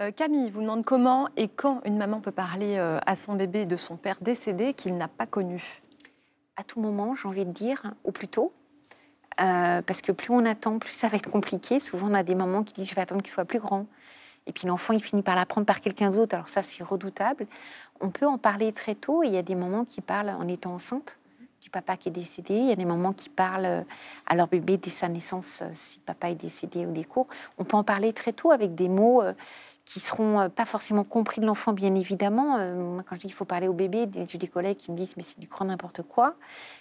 Euh, 0.00 0.10
Camille 0.10 0.48
vous 0.50 0.62
demande 0.62 0.84
comment 0.84 1.28
et 1.36 1.48
quand 1.48 1.82
une 1.84 1.98
maman 1.98 2.20
peut 2.20 2.32
parler 2.32 2.78
à 2.78 3.14
son 3.16 3.34
bébé 3.34 3.66
de 3.66 3.76
son 3.76 3.96
père 3.96 4.16
décédé 4.22 4.72
qu'il 4.72 4.96
n'a 4.96 5.08
pas 5.08 5.26
connu. 5.26 5.82
À 6.56 6.62
tout 6.64 6.80
moment, 6.80 7.14
j'ai 7.14 7.28
envie 7.28 7.46
de 7.46 7.50
dire, 7.50 7.82
ou 8.04 8.12
plus 8.12 8.28
tôt, 8.28 8.52
euh, 9.40 9.82
parce 9.82 10.02
que 10.02 10.12
plus 10.12 10.30
on 10.30 10.44
attend, 10.44 10.78
plus 10.78 10.92
ça 10.92 11.08
va 11.08 11.16
être 11.16 11.30
compliqué. 11.30 11.80
Souvent, 11.80 12.08
on 12.10 12.14
a 12.14 12.22
des 12.22 12.34
mamans 12.34 12.62
qui 12.62 12.74
disent 12.74 12.90
je 12.90 12.94
vais 12.94 13.00
attendre 13.00 13.22
qu'il 13.22 13.30
soit 13.30 13.44
plus 13.44 13.60
grand. 13.60 13.86
Et 14.46 14.52
puis 14.52 14.66
l'enfant, 14.66 14.92
il 14.92 15.02
finit 15.02 15.22
par 15.22 15.36
l'apprendre 15.36 15.66
par 15.66 15.80
quelqu'un 15.80 16.10
d'autre. 16.10 16.34
Alors 16.34 16.48
ça, 16.48 16.62
c'est 16.62 16.82
redoutable. 16.82 17.46
On 18.00 18.10
peut 18.10 18.26
en 18.26 18.38
parler 18.38 18.72
très 18.72 18.94
tôt. 18.94 19.22
Il 19.22 19.32
y 19.32 19.38
a 19.38 19.42
des 19.42 19.54
mamans 19.54 19.84
qui 19.84 20.00
parlent 20.00 20.30
en 20.30 20.48
étant 20.48 20.74
enceinte 20.74 21.18
du 21.62 21.70
papa 21.70 21.96
qui 21.96 22.08
est 22.08 22.12
décédé. 22.12 22.54
Il 22.54 22.68
y 22.68 22.72
a 22.72 22.76
des 22.76 22.84
mamans 22.84 23.12
qui 23.12 23.28
parlent 23.28 23.84
à 24.26 24.34
leur 24.34 24.48
bébé 24.48 24.76
dès 24.76 24.90
sa 24.90 25.08
naissance, 25.08 25.60
euh, 25.62 25.68
si 25.72 26.00
papa 26.00 26.30
est 26.30 26.34
décédé 26.34 26.84
ou 26.84 26.92
des 26.92 27.04
cours. 27.04 27.28
On 27.56 27.64
peut 27.64 27.76
en 27.76 27.84
parler 27.84 28.12
très 28.12 28.32
tôt 28.32 28.50
avec 28.50 28.74
des 28.74 28.88
mots 28.88 29.22
euh, 29.22 29.32
qui 29.84 30.00
seront 30.00 30.40
euh, 30.40 30.48
pas 30.48 30.64
forcément 30.64 31.04
compris 31.04 31.40
de 31.40 31.46
l'enfant, 31.46 31.72
bien 31.72 31.94
évidemment. 31.94 32.56
Euh, 32.58 32.74
moi, 32.74 33.02
quand 33.06 33.16
je 33.16 33.20
dis 33.20 33.26
qu'il 33.26 33.34
faut 33.36 33.44
parler 33.44 33.68
au 33.68 33.72
bébé, 33.72 34.08
j'ai 34.28 34.38
des 34.38 34.48
collègues 34.48 34.76
qui 34.76 34.90
me 34.90 34.96
disent 34.96 35.16
mais 35.16 35.22
c'est 35.22 35.38
du 35.38 35.46
grand 35.46 35.64
n'importe 35.64 36.02
quoi. 36.02 36.34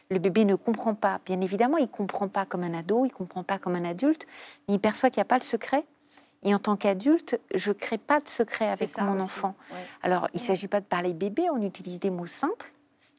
Le 0.09 0.19
bébé 0.19 0.45
ne 0.45 0.55
comprend 0.55 0.93
pas. 0.93 1.19
Bien 1.25 1.41
évidemment, 1.41 1.77
il 1.77 1.87
comprend 1.87 2.27
pas 2.27 2.45
comme 2.45 2.63
un 2.63 2.73
ado, 2.73 3.05
il 3.05 3.11
comprend 3.11 3.43
pas 3.43 3.57
comme 3.57 3.75
un 3.75 3.85
adulte, 3.85 4.27
mais 4.67 4.75
il 4.75 4.79
perçoit 4.79 5.09
qu'il 5.09 5.17
n'y 5.19 5.23
a 5.23 5.25
pas 5.25 5.37
le 5.37 5.43
secret. 5.43 5.85
Et 6.43 6.55
en 6.55 6.59
tant 6.59 6.75
qu'adulte, 6.75 7.39
je 7.53 7.71
crée 7.71 7.99
pas 7.99 8.19
de 8.19 8.27
secret 8.27 8.67
avec 8.67 8.99
mon 8.99 9.13
aussi, 9.13 9.23
enfant. 9.23 9.55
ouais. 9.71 9.77
Alors, 10.01 10.27
il 10.33 10.37
ne 10.37 10.41
s'agit 10.41 10.67
pas 10.67 10.79
de 10.79 10.85
parler 10.85 11.13
bébé, 11.13 11.49
on 11.51 11.61
utilise 11.61 11.99
des 11.99 12.09
mots 12.09 12.25
simples, 12.25 12.71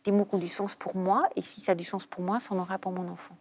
des 0.04 0.10
mots 0.10 0.24
qui 0.24 0.34
ont 0.34 0.38
du 0.38 0.48
sens 0.48 0.74
pour 0.74 0.96
moi, 0.96 1.28
et 1.36 1.42
si 1.42 1.60
ça 1.60 1.72
a 1.72 1.74
du 1.76 1.84
sens 1.84 2.04
pour 2.04 2.24
moi, 2.24 2.40
ça 2.40 2.52
en 2.52 2.58
aura 2.58 2.78
pour 2.78 2.90
mon 2.90 3.06
enfant. 3.08 3.36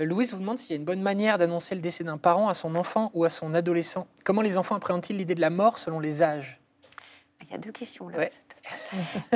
Euh, 0.00 0.04
Louise 0.04 0.32
vous 0.32 0.40
demande 0.40 0.58
s'il 0.58 0.70
y 0.70 0.72
a 0.74 0.76
une 0.76 0.84
bonne 0.84 1.02
manière 1.02 1.38
d'annoncer 1.38 1.74
le 1.74 1.80
décès 1.80 2.04
d'un 2.04 2.18
parent 2.18 2.48
à 2.48 2.54
son 2.54 2.74
enfant 2.74 3.10
ou 3.14 3.24
à 3.24 3.30
son 3.30 3.54
adolescent. 3.54 4.06
Comment 4.24 4.42
les 4.42 4.56
enfants 4.56 4.74
appréhendent-ils 4.76 5.16
l'idée 5.16 5.34
de 5.34 5.40
la 5.40 5.50
mort 5.50 5.78
selon 5.78 6.00
les 6.00 6.22
âges? 6.22 6.60
Il 7.44 7.52
y 7.52 7.54
a 7.54 7.58
deux 7.58 7.72
questions 7.72 8.08
là. 8.08 8.18
Ouais. 8.18 8.32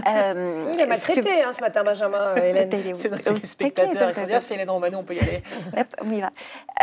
Euh, 0.06 0.70
Il 0.74 0.80
est 0.80 0.86
mal 0.86 0.98
ce 0.98 1.06
que- 1.08 1.12
traité 1.12 1.42
hein, 1.42 1.52
ce 1.52 1.60
matin, 1.60 1.82
Benjamin, 1.84 2.18
euh, 2.18 2.36
Hélène. 2.36 2.94
C'est 2.94 3.08
notre 3.10 3.36
spectateur, 3.46 4.10
ils 4.10 4.14
se 4.14 4.20
ah, 4.30 4.40
c'est 4.40 4.54
Hélène 4.54 4.68
Romano, 4.70 4.98
on 4.98 5.04
peut 5.04 5.14
y 5.14 5.20
aller. 5.20 5.42
Hop, 5.78 5.86
on 6.02 6.10
y 6.10 6.20
va. 6.20 6.30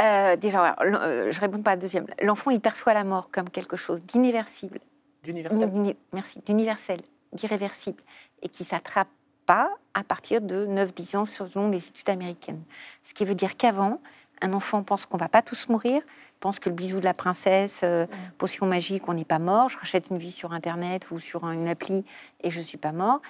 Euh, 0.01 0.35
déjà, 0.37 0.69
alors, 0.69 1.01
euh, 1.03 1.31
je 1.31 1.39
réponds 1.39 1.61
pas 1.61 1.71
à 1.71 1.75
la 1.75 1.81
deuxième. 1.81 2.07
L'enfant, 2.23 2.49
il 2.51 2.59
perçoit 2.59 2.93
la 2.93 3.03
mort 3.03 3.29
comme 3.31 3.49
quelque 3.49 3.77
chose 3.77 3.99
d'universible, 4.05 4.79
L'universel. 5.25 5.69
d'uni- 5.71 5.95
merci, 6.13 6.39
d'universel, 6.45 7.01
d'irréversible, 7.33 8.01
et 8.41 8.49
qui 8.49 8.63
s'attrape 8.63 9.09
pas 9.49 9.71
à 9.95 10.03
partir 10.03 10.41
de 10.41 10.67
9-10 10.67 11.17
ans 11.17 11.25
selon 11.25 11.71
les 11.71 11.87
études 11.87 12.07
américaines. 12.07 12.61
Ce 13.01 13.15
qui 13.15 13.25
veut 13.25 13.33
dire 13.33 13.57
qu'avant, 13.57 13.99
un 14.43 14.53
enfant 14.53 14.83
pense 14.83 15.07
qu'on 15.07 15.17
va 15.17 15.27
pas 15.27 15.41
tous 15.41 15.69
mourir, 15.69 16.03
pense 16.39 16.59
que 16.59 16.69
le 16.69 16.75
bisou 16.75 16.99
de 16.99 17.05
la 17.05 17.15
princesse, 17.15 17.81
euh, 17.83 18.05
potion 18.37 18.67
magique, 18.67 19.09
on 19.09 19.15
n'est 19.15 19.25
pas 19.25 19.39
mort. 19.39 19.67
Je 19.69 19.79
rachète 19.79 20.11
une 20.11 20.19
vie 20.19 20.31
sur 20.31 20.53
Internet 20.53 21.09
ou 21.09 21.19
sur 21.19 21.49
une 21.49 21.67
appli 21.67 22.05
et 22.41 22.51
je 22.51 22.61
suis 22.61 22.77
pas 22.77 22.91
mort. 22.91 23.23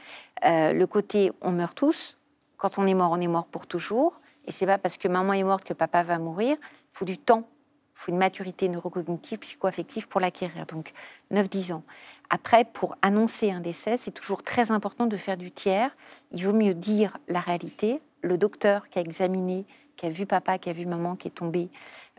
Euh, 0.43 0.71
le 0.71 0.87
côté 0.87 1.31
on 1.39 1.51
meurt 1.51 1.77
tous. 1.77 2.17
Quand 2.57 2.77
on 2.79 2.85
est 2.85 2.93
mort, 2.93 3.11
on 3.13 3.21
est 3.21 3.27
mort 3.27 3.47
pour 3.47 3.65
toujours. 3.65 4.19
Et 4.45 4.51
c'est 4.51 4.65
pas 4.65 4.77
parce 4.77 4.97
que 4.97 5.07
maman 5.07 5.31
est 5.31 5.43
morte 5.43 5.63
que 5.63 5.73
papa 5.73 6.03
va 6.03 6.19
mourir. 6.19 6.57
Il 6.59 6.97
faut 6.97 7.05
du 7.05 7.17
temps. 7.17 7.47
Il 7.95 8.01
faut 8.01 8.11
une 8.11 8.17
maturité 8.17 8.67
neurocognitive, 8.67 9.39
psychoaffective 9.39 10.09
pour 10.09 10.19
l'acquérir. 10.19 10.65
Donc 10.65 10.91
9-10 11.31 11.71
ans. 11.71 11.83
Après, 12.29 12.63
pour 12.63 12.95
annoncer 13.01 13.51
un 13.51 13.59
décès, 13.59 13.97
c'est 13.97 14.11
toujours 14.11 14.43
très 14.43 14.71
important 14.71 15.07
de 15.07 15.17
faire 15.17 15.37
du 15.37 15.51
tiers. 15.51 15.95
Il 16.31 16.45
vaut 16.45 16.53
mieux 16.53 16.73
dire 16.73 17.17
la 17.27 17.39
réalité. 17.39 17.99
Le 18.21 18.37
docteur 18.37 18.89
qui 18.89 18.99
a 18.99 19.01
examiné, 19.01 19.65
qui 19.95 20.05
a 20.05 20.09
vu 20.09 20.25
papa, 20.25 20.57
qui 20.57 20.69
a 20.69 20.73
vu 20.73 20.85
maman 20.85 21.15
qui 21.15 21.27
est 21.27 21.31
tombé, 21.31 21.69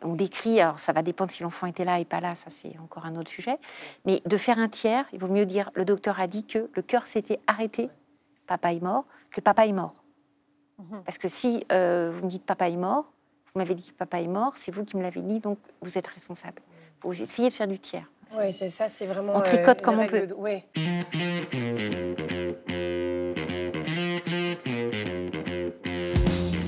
on 0.02 0.14
décrit, 0.14 0.60
alors 0.60 0.78
ça 0.78 0.92
va 0.92 1.02
dépendre 1.02 1.30
si 1.30 1.42
l'enfant 1.42 1.66
était 1.66 1.84
là 1.84 2.00
et 2.00 2.04
pas 2.04 2.20
là, 2.20 2.34
ça 2.34 2.50
c'est 2.50 2.78
encore 2.78 3.06
un 3.06 3.16
autre 3.16 3.30
sujet, 3.30 3.58
mais 4.04 4.22
de 4.26 4.36
faire 4.36 4.58
un 4.58 4.68
tiers, 4.68 5.06
il 5.12 5.18
vaut 5.18 5.28
mieux 5.28 5.46
dire 5.46 5.70
le 5.74 5.84
docteur 5.84 6.20
a 6.20 6.26
dit 6.26 6.44
que 6.44 6.70
le 6.72 6.82
cœur 6.82 7.06
s'était 7.06 7.40
arrêté, 7.46 7.90
papa 8.46 8.72
est 8.72 8.80
mort, 8.80 9.04
que 9.30 9.40
papa 9.40 9.66
est 9.66 9.72
mort. 9.72 10.04
Mhm. 10.78 11.02
Parce 11.04 11.18
que 11.18 11.28
si 11.28 11.64
euh, 11.72 12.10
vous 12.12 12.24
me 12.24 12.30
dites 12.30 12.44
papa 12.44 12.68
est 12.68 12.76
mort, 12.76 13.12
vous 13.54 13.58
m'avez 13.60 13.74
dit 13.74 13.90
que 13.90 13.96
papa 13.96 14.20
est 14.20 14.26
mort, 14.28 14.52
c'est 14.56 14.72
vous 14.72 14.84
qui 14.84 14.96
me 14.96 15.02
l'avez 15.02 15.22
dit, 15.22 15.40
donc 15.40 15.58
vous 15.82 15.98
êtes 15.98 16.06
responsable. 16.06 16.60
Vous 17.02 17.20
essayez 17.22 17.48
de 17.48 17.54
faire 17.54 17.68
du 17.68 17.78
tiers. 17.78 18.10
Oui, 18.38 18.52
c'est 18.52 18.68
ça, 18.68 18.86
c'est 18.88 19.06
vraiment. 19.06 19.36
On 19.36 19.40
tricote 19.40 19.78
une 19.78 19.84
comme 19.84 19.98
on 19.98 20.06
peut. 20.06 20.26
de- 20.26 20.34
ouais. 20.34 20.64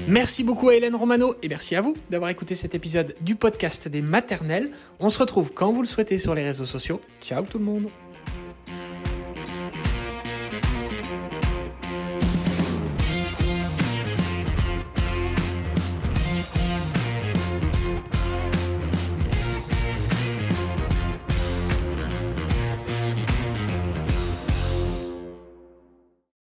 Merci 0.09 0.43
beaucoup 0.45 0.69
à 0.69 0.75
Hélène 0.75 0.95
Romano 0.95 1.35
et 1.43 1.49
merci 1.49 1.75
à 1.77 1.81
vous 1.81 1.97
d'avoir 2.11 2.31
écouté 2.31 2.55
cet 2.55 2.75
épisode 2.75 3.15
du 3.21 3.35
podcast 3.35 3.89
des 3.89 4.03
maternelles. 4.03 4.71
On 5.01 5.09
se 5.09 5.19
retrouve 5.19 5.53
quand 5.53 5.73
vous 5.73 5.81
le 5.83 5.87
souhaitez 5.89 6.19
sur 6.19 6.35
les 6.35 6.43
réseaux 6.45 6.67
sociaux. 6.67 7.01
Ciao 7.21 7.43
tout 7.45 7.59
le 7.59 7.65
monde 7.65 7.89